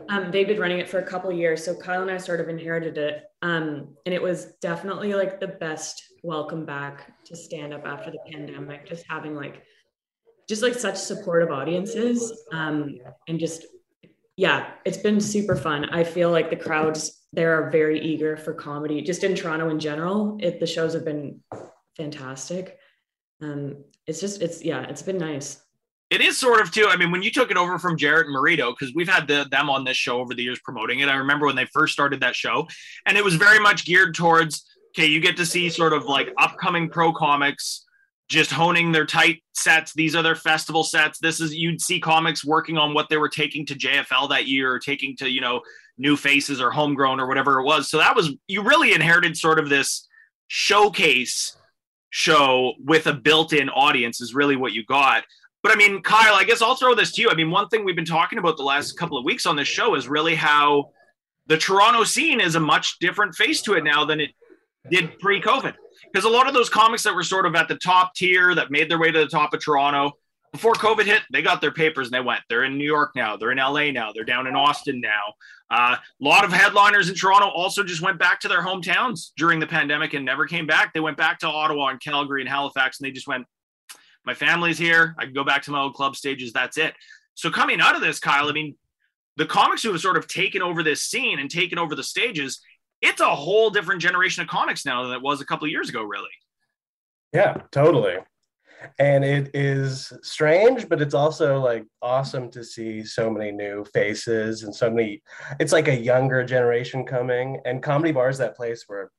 [0.08, 2.48] Um, they've been running it for a couple years, so Kyle and I sort of
[2.48, 7.86] inherited it, um, and it was definitely like the best welcome back to stand up
[7.86, 8.86] after the pandemic.
[8.86, 9.62] Just having like,
[10.48, 13.66] just like such supportive audiences, um, and just
[14.36, 15.84] yeah, it's been super fun.
[15.90, 19.02] I feel like the crowds there are very eager for comedy.
[19.02, 21.40] Just in Toronto in general, it the shows have been
[21.96, 22.78] fantastic.
[23.42, 23.76] Um,
[24.06, 25.60] it's just it's yeah, it's been nice.
[26.10, 26.86] It is sort of too.
[26.88, 29.46] I mean, when you took it over from Jarrett and Marito, because we've had the,
[29.50, 31.08] them on this show over the years promoting it.
[31.08, 32.68] I remember when they first started that show,
[33.06, 36.32] and it was very much geared towards okay, you get to see sort of like
[36.38, 37.86] upcoming pro comics
[38.28, 39.92] just honing their tight sets.
[39.94, 41.18] These are their festival sets.
[41.18, 44.72] This is you'd see comics working on what they were taking to JFL that year,
[44.72, 45.62] or taking to you know
[45.98, 47.88] new faces or homegrown or whatever it was.
[47.90, 50.06] So that was you really inherited sort of this
[50.48, 51.56] showcase
[52.12, 55.24] show with a built-in audience is really what you got.
[55.62, 57.30] But I mean, Kyle, I guess I'll throw this to you.
[57.30, 59.66] I mean, one thing we've been talking about the last couple of weeks on this
[59.66, 60.90] show is really how
[61.46, 64.30] the Toronto scene is a much different face to it now than it
[64.90, 65.74] did pre-COVID.
[66.12, 68.70] Because a lot of those comics that were sort of at the top tier that
[68.70, 70.12] made their way to the top of Toronto
[70.52, 72.42] before COVID hit, they got their papers and they went.
[72.48, 73.36] They're in New York now.
[73.36, 74.12] They're in LA now.
[74.12, 75.34] They're down in Austin now.
[75.70, 79.58] A uh, lot of headliners in Toronto also just went back to their hometowns during
[79.58, 80.92] the pandemic and never came back.
[80.92, 83.46] They went back to Ottawa and Calgary and Halifax and they just went,
[84.26, 85.14] my family's here.
[85.18, 86.52] I can go back to my old club stages.
[86.52, 86.94] That's it.
[87.34, 88.76] So coming out of this, Kyle, I mean,
[89.36, 92.60] the comics who have sort of taken over this scene and taken over the stages,
[93.00, 95.88] it's a whole different generation of comics now than it was a couple of years
[95.88, 96.28] ago, really.
[97.32, 98.18] Yeah, totally
[98.98, 104.62] and it is strange but it's also like awesome to see so many new faces
[104.62, 105.22] and so many
[105.60, 107.60] it's like a younger generation coming.
[107.64, 109.10] And comedy bar is that place where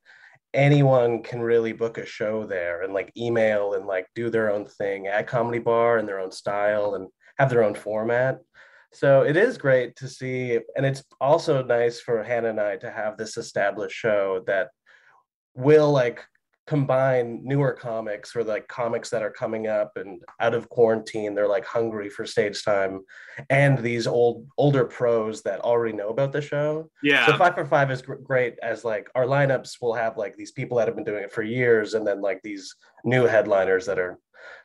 [0.53, 4.65] anyone can really book a show there and like email and like do their own
[4.65, 8.39] thing at comedy bar in their own style and have their own format.
[8.93, 12.91] So it is great to see and it's also nice for hannah and i to
[12.91, 14.69] have this established show that
[15.55, 16.23] will like
[16.65, 21.47] combine newer comics or like comics that are coming up and out of quarantine they're
[21.47, 23.01] like hungry for stage time
[23.49, 26.89] and these old older pros that already know about the show.
[27.01, 27.25] Yeah.
[27.25, 30.51] So five for five is gr- great as like our lineups will have like these
[30.51, 33.99] people that have been doing it for years and then like these new headliners that
[33.99, 34.19] are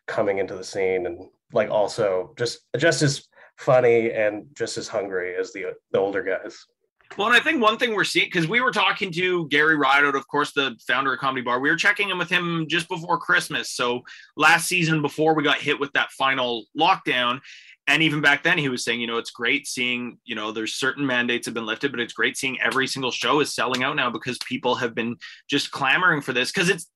[0.07, 5.35] coming into the scene and like also just just as funny and just as hungry
[5.35, 6.67] as the the older guys
[7.17, 10.15] well, and I think one thing we're seeing because we were talking to Gary Rideout,
[10.15, 11.61] of course, the founder of Comedy Bar.
[11.61, 13.71] We were checking in with him just before Christmas.
[13.71, 14.03] So
[14.37, 17.41] last season, before we got hit with that final lockdown,
[17.89, 20.75] and even back then, he was saying, you know, it's great seeing, you know, there's
[20.75, 23.97] certain mandates have been lifted, but it's great seeing every single show is selling out
[23.97, 25.17] now because people have been
[25.49, 26.53] just clamoring for this.
[26.53, 26.87] Because it's,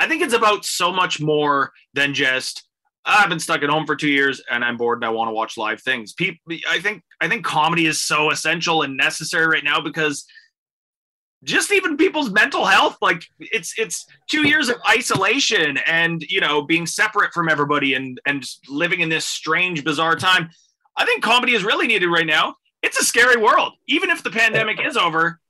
[0.00, 2.68] I think it's about so much more than just
[3.04, 5.32] I've been stuck at home for two years and I'm bored and I want to
[5.32, 6.12] watch live things.
[6.12, 10.26] People, I think, I think comedy is so essential and necessary right now because
[11.44, 16.62] just even people's mental health, like it's it's two years of isolation and you know
[16.62, 20.50] being separate from everybody and and living in this strange, bizarre time.
[20.96, 22.56] I think comedy is really needed right now.
[22.82, 23.72] It's a scary world.
[23.88, 25.40] Even if the pandemic is over,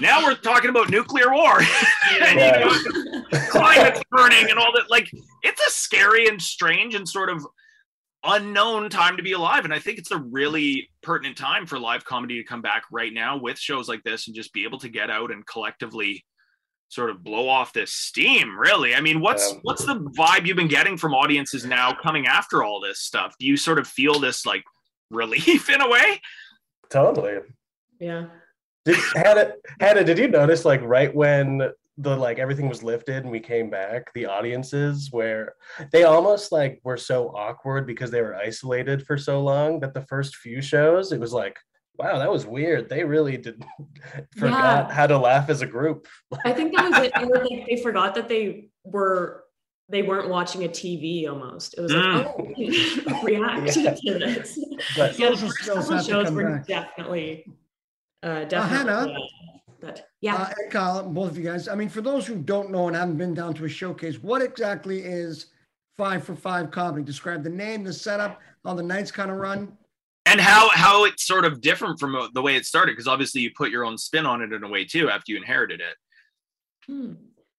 [0.00, 1.60] now we're talking about nuclear war
[2.20, 4.90] and you know, climate's burning and all that.
[4.90, 5.10] Like
[5.42, 7.46] it's a scary and strange and sort of
[8.24, 9.64] unknown time to be alive.
[9.64, 13.12] And I think it's a really pertinent time for live comedy to come back right
[13.12, 16.24] now with shows like this and just be able to get out and collectively
[16.88, 20.58] sort of blow off this steam really i mean what's um, what's the vibe you've
[20.58, 24.20] been getting from audiences now coming after all this stuff do you sort of feel
[24.20, 24.62] this like
[25.10, 26.20] relief in a way
[26.90, 27.38] totally
[27.98, 28.26] Yeah.
[28.84, 33.30] Did Hannah, Hannah, did you notice like right when the like everything was lifted and
[33.30, 35.54] we came back, the audiences where
[35.92, 40.02] they almost like were so awkward because they were isolated for so long that the
[40.06, 41.56] first few shows it was like,
[41.98, 42.88] wow, that was weird.
[42.88, 43.62] They really did
[44.36, 44.92] forgot Yeah.
[44.94, 46.08] how to laugh as a group.
[46.44, 47.12] I think that was it.
[47.20, 49.44] They, were like, they forgot that they were
[49.88, 51.74] they weren't watching a TV almost.
[51.76, 53.04] It was like, Mm.
[53.12, 53.94] oh, react Yeah.
[53.94, 54.58] to this.
[54.96, 56.66] But yeah, the first couple shows were back.
[56.66, 57.44] definitely
[58.22, 59.12] uh definitely Hannah?
[59.12, 59.18] uh,
[59.80, 60.36] but yeah.
[60.36, 61.66] Uh, and Kyle, both of you guys.
[61.68, 64.40] I mean, for those who don't know and haven't been down to a showcase, what
[64.42, 65.46] exactly is
[65.96, 67.02] Five for Five Comedy?
[67.04, 69.76] Describe the name, the setup, how the nights kind of run.
[70.26, 73.40] and how how it's sort of different from uh, the way it started because obviously
[73.40, 75.96] you put your own spin on it in a way too after you inherited it
[76.86, 77.12] Hmm.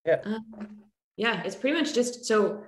[0.05, 0.19] Yeah.
[0.25, 0.79] Um,
[1.15, 2.63] yeah, it's pretty much just so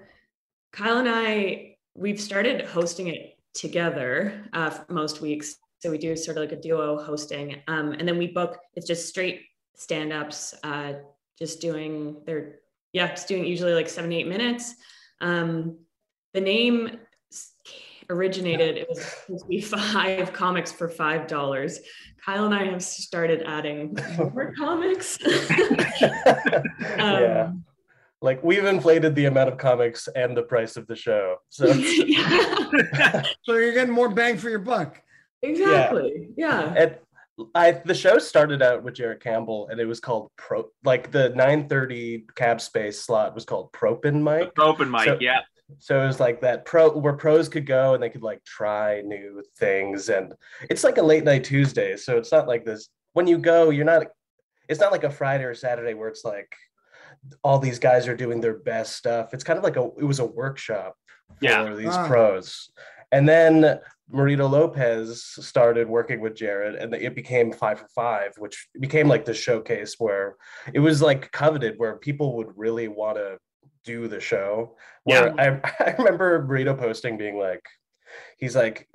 [0.71, 5.57] Kyle and I, we've started hosting it together uh, most weeks.
[5.79, 7.61] So we do sort of like a duo hosting.
[7.67, 9.41] Um, and then we book, it's just straight
[9.75, 10.93] stand ups, uh,
[11.37, 12.59] just doing their,
[12.93, 14.73] yeah, just doing usually like seven, eight minutes.
[15.21, 15.77] Um,
[16.33, 16.97] the name
[18.09, 21.79] originated, it was supposed to be five comics for five dollars.
[22.23, 25.19] Kyle and I have started adding more comics.
[26.01, 27.47] yeah.
[27.47, 27.65] Um,
[28.21, 31.37] Like we've inflated the amount of comics and the price of the show.
[31.49, 31.67] So
[33.43, 35.01] So you're getting more bang for your buck.
[35.41, 36.29] Exactly.
[36.37, 36.73] Yeah.
[36.77, 36.97] and
[37.53, 41.29] I the show started out with Jared Campbell and it was called Pro like the
[41.29, 44.51] 930 cab space slot was called Propin Mike.
[44.57, 45.39] Open mic, So- yeah.
[45.79, 49.01] So it was like that pro where pros could go and they could like try
[49.01, 50.09] new things.
[50.09, 50.33] And
[50.69, 51.97] it's like a late night Tuesday.
[51.97, 54.07] So it's not like this when you go, you're not
[54.69, 56.55] it's not like a Friday or Saturday where it's like
[57.43, 59.33] all these guys are doing their best stuff.
[59.33, 60.95] It's kind of like a it was a workshop
[61.39, 61.73] for Yeah.
[61.73, 62.07] these Ah.
[62.07, 62.69] pros.
[63.11, 68.67] And then Marito Lopez started working with Jared and it became five for five, which
[68.79, 70.35] became like the showcase where
[70.73, 73.37] it was like coveted where people would really want to
[73.83, 74.75] do the show.
[75.03, 77.63] Where I, I remember Burrito posting being like,
[78.37, 78.87] he's like,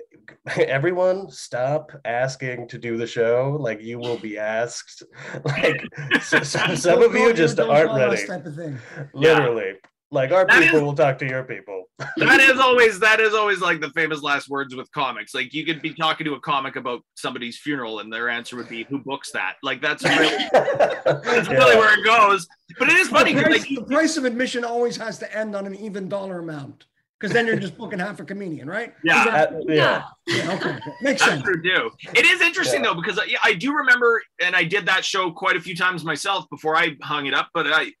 [0.55, 3.57] everyone stop asking to do the show.
[3.59, 5.03] Like you will be asked.
[5.43, 5.81] Like
[6.21, 8.27] so, so- some of you just aren't follow us ready.
[8.27, 8.77] Type of thing.
[9.13, 9.73] Literally.
[10.13, 11.85] Like our That people is- will talk to your people.
[12.17, 15.33] that is always that is always like the famous last words with comics.
[15.33, 18.67] Like you could be talking to a comic about somebody's funeral, and their answer would
[18.67, 22.45] be, "Who books that?" Like that's really that's really where it goes.
[22.77, 23.33] But it is funny.
[23.33, 26.09] The 'cause, price, Like, the price of admission always has to end on an even
[26.09, 26.85] dollar amount
[27.17, 28.93] because then you're just booking half a comedian, right?
[29.03, 30.03] yeah, Uh, yeah.
[30.27, 30.79] Yeah, okay, okay.
[31.01, 31.43] makes That's sense.
[31.43, 31.91] true too.
[32.15, 32.89] It is interesting Yeah.
[32.93, 36.03] though because I, I do remember, and I did that show quite a few times
[36.03, 37.49] myself before I hung it up.
[37.53, 37.91] But I,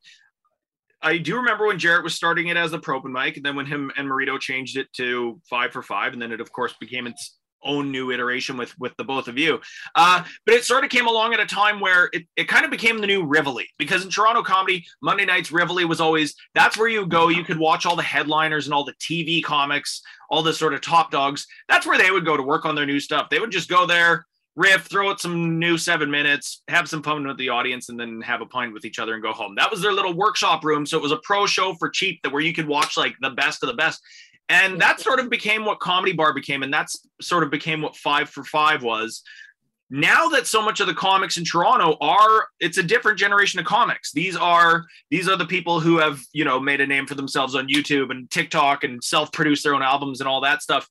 [1.01, 3.65] I do remember when Jared was starting it as the Propin mic, and then when
[3.65, 7.07] him and Marito changed it to five for five, and then it of course became
[7.07, 9.59] its own new iteration with with the both of you.
[9.95, 12.71] Uh, but it sort of came along at a time where it, it kind of
[12.71, 16.87] became the new Rivoli because in Toronto comedy, Monday nights Rivoli was always that's where
[16.87, 17.29] you go.
[17.29, 20.81] You could watch all the headliners and all the TV comics, all the sort of
[20.81, 21.45] top dogs.
[21.69, 23.29] That's where they would go to work on their new stuff.
[23.29, 27.25] They would just go there, riff, throw out some new seven minutes, have some fun
[27.25, 29.55] with the audience, and then have a pint with each other and go home.
[29.55, 30.85] That was their little workshop room.
[30.85, 33.29] So it was a pro show for cheap that where you could watch like the
[33.29, 34.01] best of the best.
[34.49, 37.95] And that sort of became what Comedy Bar became, and that's sort of became what
[37.95, 39.23] Five for Five was.
[39.89, 43.65] Now that so much of the comics in Toronto are, it's a different generation of
[43.65, 44.11] comics.
[44.11, 47.55] These are these are the people who have you know made a name for themselves
[47.55, 50.87] on YouTube and TikTok and self-produce their own albums and all that stuff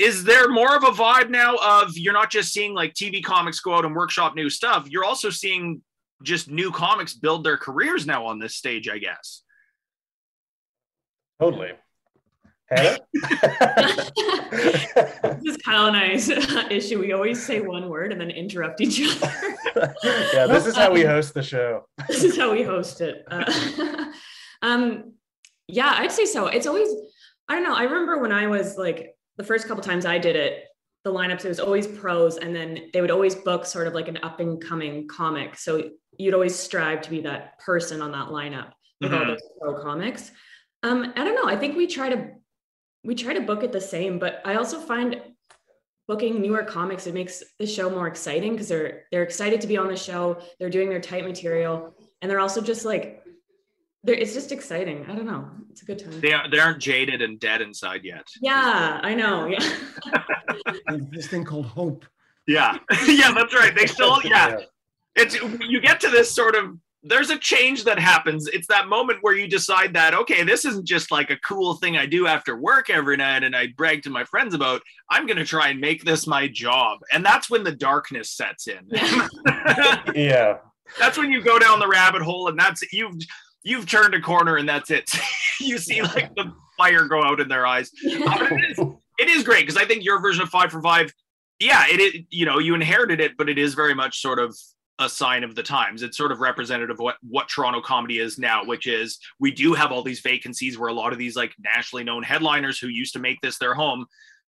[0.00, 3.60] is there more of a vibe now of you're not just seeing like TV comics
[3.60, 5.82] go out and workshop new stuff, you're also seeing
[6.22, 9.42] just new comics build their careers now on this stage, I guess.
[11.38, 11.72] Totally.
[12.70, 12.98] Hannah?
[13.12, 14.10] this
[15.44, 16.30] is Kyle and I's
[16.70, 16.98] issue.
[16.98, 19.34] We always say one word and then interrupt each other.
[20.32, 21.84] yeah, this is how we host the show.
[22.08, 23.24] this is how we host it.
[23.30, 23.44] Uh,
[24.62, 25.12] um,
[25.66, 26.46] yeah, I'd say so.
[26.46, 26.88] It's always,
[27.48, 27.74] I don't know.
[27.74, 30.64] I remember when I was like the first couple times I did it,
[31.02, 34.06] the lineups, it was always pros, and then they would always book sort of like
[34.06, 35.56] an up and coming comic.
[35.56, 35.82] So
[36.18, 39.28] you'd always strive to be that person on that lineup with all Mhm.
[39.28, 40.30] those pro comics.
[40.82, 41.46] Um, I don't know.
[41.46, 42.32] I think we try to
[43.02, 45.22] we try to book it the same, but I also find
[46.06, 49.78] booking newer comics it makes the show more exciting because they're they're excited to be
[49.78, 50.38] on the show.
[50.58, 53.24] They're doing their tight material, and they're also just like
[54.02, 55.04] they're, it's just exciting.
[55.08, 55.48] I don't know.
[55.70, 56.20] It's a good time.
[56.20, 58.26] They, are, they aren't jaded and dead inside yet.
[58.40, 59.46] Yeah, I know.
[59.46, 59.58] Yeah.
[61.10, 62.04] This thing called hope.
[62.46, 62.78] Yeah.
[63.06, 63.74] yeah, that's right.
[63.74, 64.58] They still, yeah.
[65.14, 68.46] It's you get to this sort of there's a change that happens.
[68.48, 71.96] It's that moment where you decide that, okay, this isn't just like a cool thing
[71.96, 74.82] I do after work every night and I brag to my friends about.
[75.10, 76.98] I'm going to try and make this my job.
[77.12, 78.86] And that's when the darkness sets in.
[80.14, 80.58] Yeah.
[80.98, 83.14] that's when you go down the rabbit hole and that's you've
[83.62, 85.10] you've turned a corner and that's it.
[85.62, 87.90] You see like the fire go out in their eyes.
[88.06, 88.78] Uh, it is
[89.18, 91.12] it is great because i think your version of five for five
[91.58, 94.56] yeah it is you know you inherited it but it is very much sort of
[95.00, 96.02] a sign of the times.
[96.02, 99.74] It's sort of representative of what what toronto comedy is now which is we do
[99.74, 103.14] have all these vacancies where a lot of these like nationally known headliners who used
[103.14, 104.06] to make this their home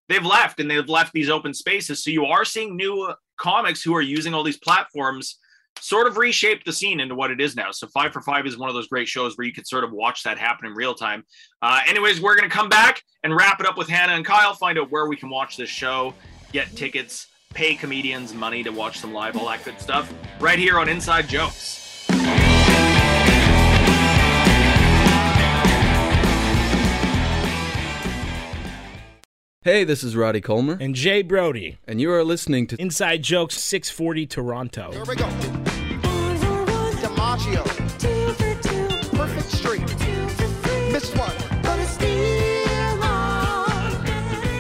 [0.10, 2.04] they've left and they've left these open spaces.
[2.04, 5.40] So you are seeing new comics who are using all these platforms
[5.80, 7.72] sort of reshape the scene into what it is now.
[7.72, 9.92] So Five for Five is one of those great shows where you could sort of
[9.92, 11.24] watch that happen in real time.
[11.62, 14.54] Uh, anyways, we're going to come back and wrap it up with Hannah and Kyle,
[14.54, 16.14] find out where we can watch this show,
[16.52, 20.80] get tickets, pay comedians money to watch them live, all that good stuff, right here
[20.80, 21.81] on Inside Jokes.
[29.64, 30.76] Hey, this is Roddy Colmer.
[30.82, 31.78] And Jay Brody.
[31.88, 34.92] And you are listening to Inside Jokes 640 Toronto.
[34.92, 35.26] Here we go.
[36.98, 37.62] DiMaggio.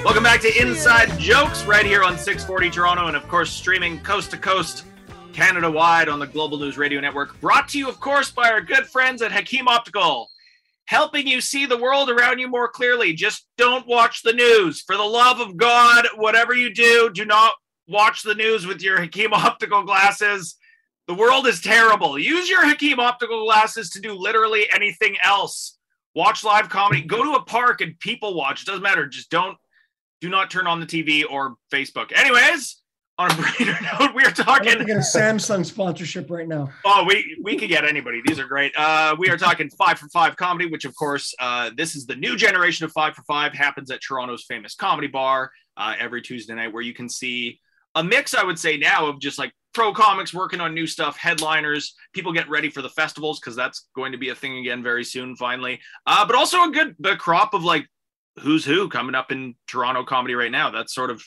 [0.06, 4.30] Welcome back to Inside Jokes right here on 640 Toronto and, of course, streaming coast
[4.30, 4.86] to coast,
[5.34, 7.42] Canada wide on the Global News Radio Network.
[7.42, 10.31] Brought to you, of course, by our good friends at Hakim Optical
[10.86, 13.14] helping you see the world around you more clearly.
[13.14, 14.82] Just don't watch the news.
[14.82, 17.54] For the love of God, whatever you do, do not
[17.88, 20.56] watch the news with your Hakim Optical glasses.
[21.08, 22.18] The world is terrible.
[22.18, 25.78] Use your Hakim Optical glasses to do literally anything else.
[26.14, 27.02] Watch live comedy.
[27.02, 28.64] Go to a park and people watch.
[28.64, 29.08] It doesn't matter.
[29.08, 29.58] Just don't
[30.20, 32.12] do not turn on the TV or Facebook.
[32.14, 32.81] Anyways,
[33.22, 34.86] on a brighter note, we are I'd like to talking.
[34.86, 36.70] get a Samsung sponsorship right now.
[36.86, 38.22] Oh, we we could get anybody.
[38.26, 38.74] These are great.
[38.76, 42.16] Uh, we are talking five for five comedy, which of course, uh, this is the
[42.16, 43.54] new generation of five for five.
[43.54, 47.60] Happens at Toronto's famous comedy bar uh, every Tuesday night, where you can see
[47.96, 51.18] a mix, I would say, now of just like pro comics working on new stuff,
[51.18, 54.82] headliners, people get ready for the festivals because that's going to be a thing again
[54.82, 55.80] very soon, finally.
[56.08, 57.88] Uh, but also a good the crop of like
[58.40, 60.72] who's who coming up in Toronto comedy right now.
[60.72, 61.24] That's sort of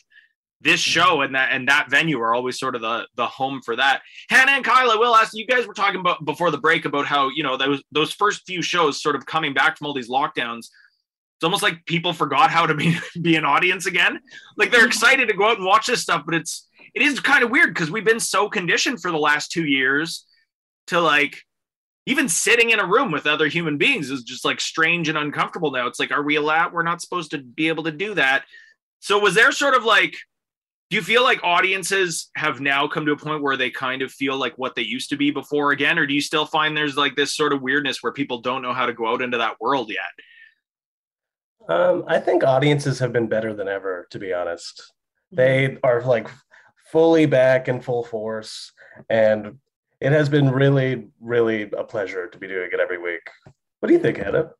[0.64, 3.76] this show and that and that venue are always sort of the the home for
[3.76, 4.00] that.
[4.30, 7.06] Hannah and Kyle, I will ask you guys were talking about before the break about
[7.06, 10.10] how you know those those first few shows sort of coming back from all these
[10.10, 10.66] lockdowns.
[11.36, 14.18] It's almost like people forgot how to be be an audience again.
[14.56, 17.44] Like they're excited to go out and watch this stuff, but it's it is kind
[17.44, 20.26] of weird because we've been so conditioned for the last two years
[20.86, 21.42] to like
[22.06, 25.70] even sitting in a room with other human beings is just like strange and uncomfortable
[25.70, 25.86] now.
[25.86, 26.72] It's like, are we allowed?
[26.72, 28.44] We're not supposed to be able to do that.
[29.00, 30.14] So was there sort of like,
[30.94, 34.12] do you feel like audiences have now come to a point where they kind of
[34.12, 35.98] feel like what they used to be before again?
[35.98, 38.72] Or do you still find there's like this sort of weirdness where people don't know
[38.72, 41.68] how to go out into that world yet?
[41.68, 44.92] Um, I think audiences have been better than ever, to be honest.
[45.32, 46.28] They are like
[46.92, 48.70] fully back in full force,
[49.10, 49.58] and
[50.00, 53.28] it has been really, really a pleasure to be doing it every week.
[53.80, 54.52] What do you think, Hannah?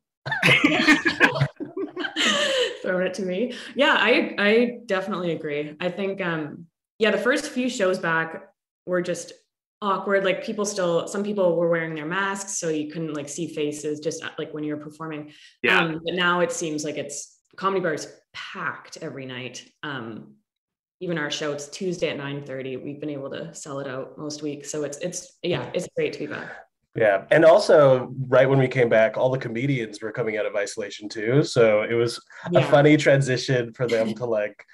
[2.85, 3.53] throwing it to me.
[3.75, 5.75] Yeah, I I definitely agree.
[5.79, 6.67] I think um
[6.99, 8.49] yeah, the first few shows back
[8.85, 9.33] were just
[9.81, 10.23] awkward.
[10.23, 13.99] Like people still some people were wearing their masks so you couldn't like see faces
[13.99, 15.31] just uh, like when you were performing.
[15.61, 15.79] Yeah.
[15.79, 19.67] Um, but now it seems like it's comedy bars packed every night.
[19.83, 20.35] Um
[21.01, 22.83] even our show it's Tuesday at 9:30.
[22.83, 24.71] We've been able to sell it out most weeks.
[24.71, 26.55] So it's it's yeah, it's great to be back.
[26.95, 27.25] Yeah.
[27.29, 31.09] And also, right when we came back, all the comedians were coming out of isolation
[31.09, 31.43] too.
[31.43, 32.21] So it was
[32.53, 34.65] a funny transition for them to like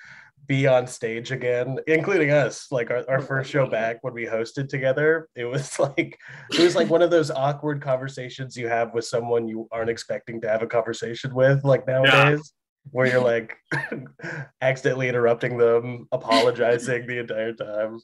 [0.47, 2.67] be on stage again, including us.
[2.71, 6.19] Like our, our first show back when we hosted together, it was like
[6.51, 10.39] it was like one of those awkward conversations you have with someone you aren't expecting
[10.41, 12.53] to have a conversation with, like nowadays.
[12.89, 13.55] Where you're like
[14.61, 18.01] accidentally interrupting them, apologizing the entire time.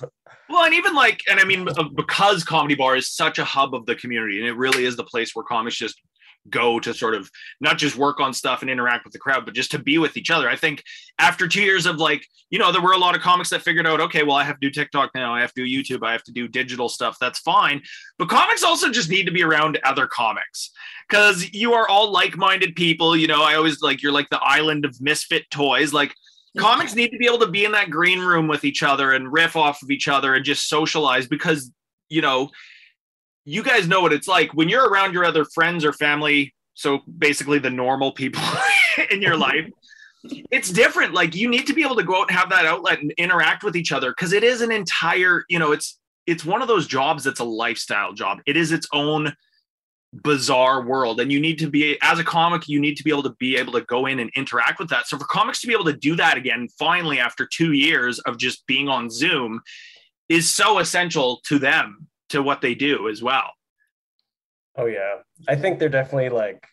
[0.50, 3.86] Well, and even like, and I mean, because Comedy Bar is such a hub of
[3.86, 6.00] the community, and it really is the place where comics just
[6.50, 7.30] go to sort of
[7.60, 10.18] not just work on stuff and interact with the crowd, but just to be with
[10.18, 10.50] each other.
[10.50, 10.84] I think
[11.20, 13.88] after two years of like, you know, there were a lot of comics that figured
[13.88, 16.12] out, okay, well, I have to do TikTok now, I have to do YouTube, I
[16.12, 17.18] have to do digital stuff.
[17.20, 17.82] That's fine.
[18.18, 20.72] But comics also just need to be around other comics
[21.10, 23.16] because you are all like minded people.
[23.16, 25.94] You know, I always like, you're like the island of misfit toys.
[25.94, 26.14] Like,
[26.58, 29.32] comics need to be able to be in that green room with each other and
[29.32, 31.72] riff off of each other and just socialize because
[32.10, 32.50] you know
[33.48, 37.00] you guys know what it's like when you're around your other friends or family so
[37.18, 38.44] basically the normal people
[39.12, 39.68] in your life
[40.52, 41.14] it's different.
[41.14, 43.64] Like you need to be able to go out and have that outlet and interact
[43.64, 46.88] with each other because it is an entire you know it's it's one of those
[46.88, 48.40] jobs that's a lifestyle job.
[48.46, 49.34] It is its own
[50.14, 53.22] bizarre world and you need to be as a comic you need to be able
[53.22, 55.06] to be able to go in and interact with that.
[55.08, 58.38] So for comics to be able to do that again finally after two years of
[58.38, 59.62] just being on zoom
[60.30, 63.52] is so essential to them to what they do as well
[64.78, 65.16] Oh yeah,
[65.48, 66.64] I think they're definitely like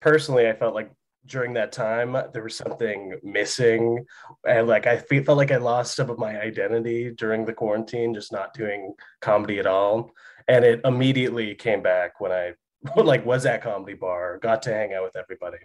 [0.00, 0.48] personally.
[0.48, 0.90] I felt like
[1.26, 4.04] during that time there was something missing,
[4.48, 8.32] and like I felt like I lost some of my identity during the quarantine, just
[8.32, 10.10] not doing comedy at all.
[10.48, 12.54] And it immediately came back when I
[12.96, 15.58] like was at comedy bar, got to hang out with everybody.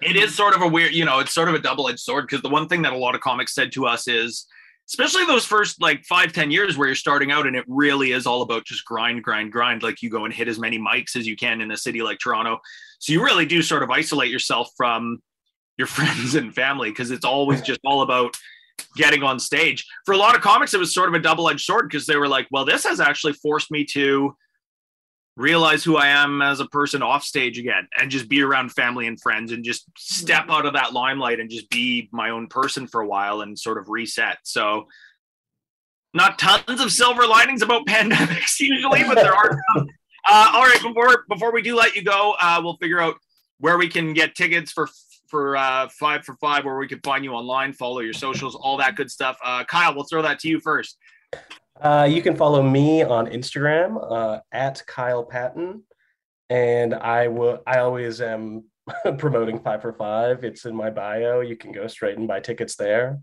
[0.00, 2.42] it is sort of a weird you know it's sort of a double-edged sword because
[2.42, 4.46] the one thing that a lot of comics said to us is
[4.88, 8.26] especially those first like five ten years where you're starting out and it really is
[8.26, 11.26] all about just grind grind grind like you go and hit as many mics as
[11.26, 12.58] you can in a city like toronto.
[12.98, 15.20] So you really do sort of isolate yourself from
[15.76, 18.36] your friends and family because it's always just all about
[18.96, 19.86] getting on stage.
[20.04, 22.28] For a lot of comics it was sort of a double-edged sword because they were
[22.28, 24.36] like well this has actually forced me to
[25.36, 29.06] realize who I am as a person off stage again and just be around family
[29.06, 32.86] and friends and just step out of that limelight and just be my own person
[32.86, 34.38] for a while and sort of reset.
[34.44, 34.86] So
[36.14, 39.88] not tons of silver linings about pandemics usually, but there are some.
[40.28, 43.14] Uh, all right, before before we do let you go, uh, we'll figure out
[43.58, 44.88] where we can get tickets for
[45.28, 48.76] for uh, five for five, where we can find you online, follow your socials, all
[48.78, 49.36] that good stuff.
[49.44, 50.98] Uh, Kyle, we'll throw that to you first.
[51.80, 55.82] Uh, you can follow me on Instagram uh, at Kyle Patan,
[56.48, 57.62] and I will.
[57.66, 58.64] I always am
[59.18, 60.44] promoting five for five.
[60.44, 61.40] It's in my bio.
[61.40, 63.18] You can go straight and buy tickets there.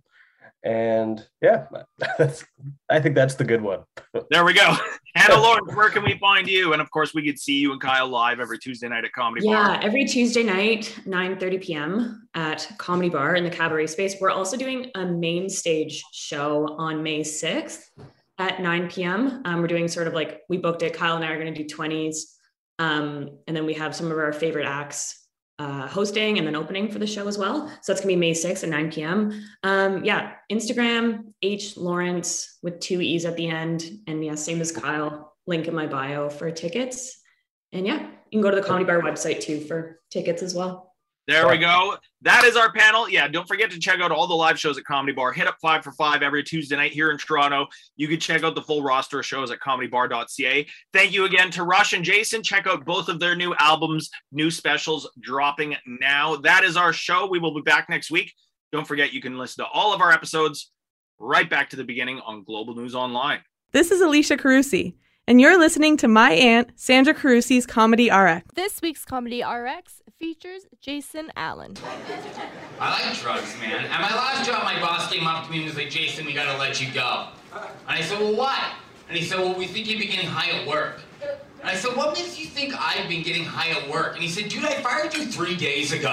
[0.64, 1.66] And yeah,
[2.18, 2.46] that's.
[2.90, 3.80] I think that's the good one.
[4.30, 4.76] There we go.
[5.16, 6.74] Hannah Lawrence, where can we find you?
[6.74, 9.46] And of course, we could see you and Kyle live every Tuesday night at Comedy
[9.48, 9.80] Yeah, Bar.
[9.84, 12.28] every Tuesday night, 9 30 p.m.
[12.36, 14.16] at Comedy Bar in the Cabaret Space.
[14.22, 17.90] We're also doing a main stage show on May 6th
[18.40, 19.42] at 9 p.m.
[19.46, 20.94] Um, we're doing sort of like we booked it.
[20.94, 22.18] Kyle and I are going to do 20s.
[22.80, 25.24] Um, and then we have some of our favorite acts
[25.60, 27.68] uh, hosting and then opening for the show as well.
[27.82, 29.44] So that's going to be May 6th at 9 p.m.
[29.62, 33.86] Um, yeah, Instagram, H Lawrence with two E's at the end.
[34.08, 37.20] And yeah, same as Kyle, link in my bio for tickets.
[37.72, 40.93] And yeah, you can go to the Comedy Bar website too for tickets as well.
[41.26, 41.96] There we go.
[42.22, 43.08] That is our panel.
[43.08, 45.32] Yeah, don't forget to check out all the live shows at Comedy Bar.
[45.32, 47.68] Hit up five for five every Tuesday night here in Toronto.
[47.96, 50.68] You can check out the full roster of shows at comedybar.ca.
[50.92, 52.44] Thank you again to Rush and Jason.
[52.44, 56.36] Check out both of their new albums, new specials dropping now.
[56.36, 57.26] That is our show.
[57.26, 58.34] We will be back next week.
[58.74, 60.72] Don't forget, you can listen to all of our episodes
[61.20, 63.40] right back to the beginning on Global News Online.
[63.72, 64.96] This is Alicia Carusi,
[65.26, 68.44] and you're listening to my aunt, Sandra Carusi's Comedy RX.
[68.56, 71.76] This week's Comedy RX features Jason Allen.
[72.80, 73.86] I like drugs, man.
[73.86, 76.34] At my last job, my boss came up to me and was like, Jason, we
[76.34, 77.28] gotta let you go.
[77.54, 78.74] And I said, well, why?
[79.10, 81.02] And he said, well, we think you've been getting high at work.
[81.62, 84.14] And I said, what makes you think I've been getting high at work?
[84.14, 86.10] And he said, dude, I fired you three days ago.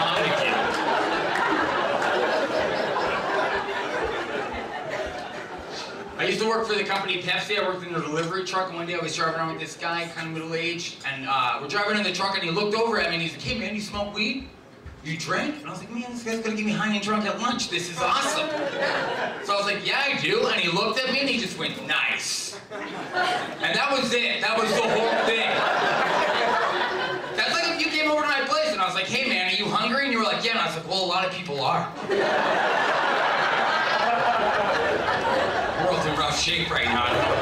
[0.00, 0.54] I'm the kid.
[6.18, 7.56] I used to work for the company Pepsi.
[7.56, 10.04] I worked in a delivery truck, one day I was driving around with this guy,
[10.16, 13.10] kind of middle-aged, and uh, we're driving in the truck, and he looked over at
[13.10, 14.48] me, and he's like, hey, man, you smoke weed?
[15.04, 15.58] You drink?
[15.60, 17.70] And I was like, man, this guy's gonna get me high and drunk at lunch.
[17.70, 18.48] This is awesome.
[19.44, 20.44] So I was like, yeah, I do.
[20.48, 22.58] And he looked at me, and he just went, nice.
[22.72, 24.40] And that was it.
[24.40, 25.48] That was the whole thing.
[27.36, 29.52] That's like if you came over to my place, and I was like, hey, man,
[29.52, 30.02] are you hungry?
[30.06, 30.50] And you were like, yeah.
[30.50, 31.88] And I was like, well, a lot of people are.
[36.38, 37.37] Shape right now.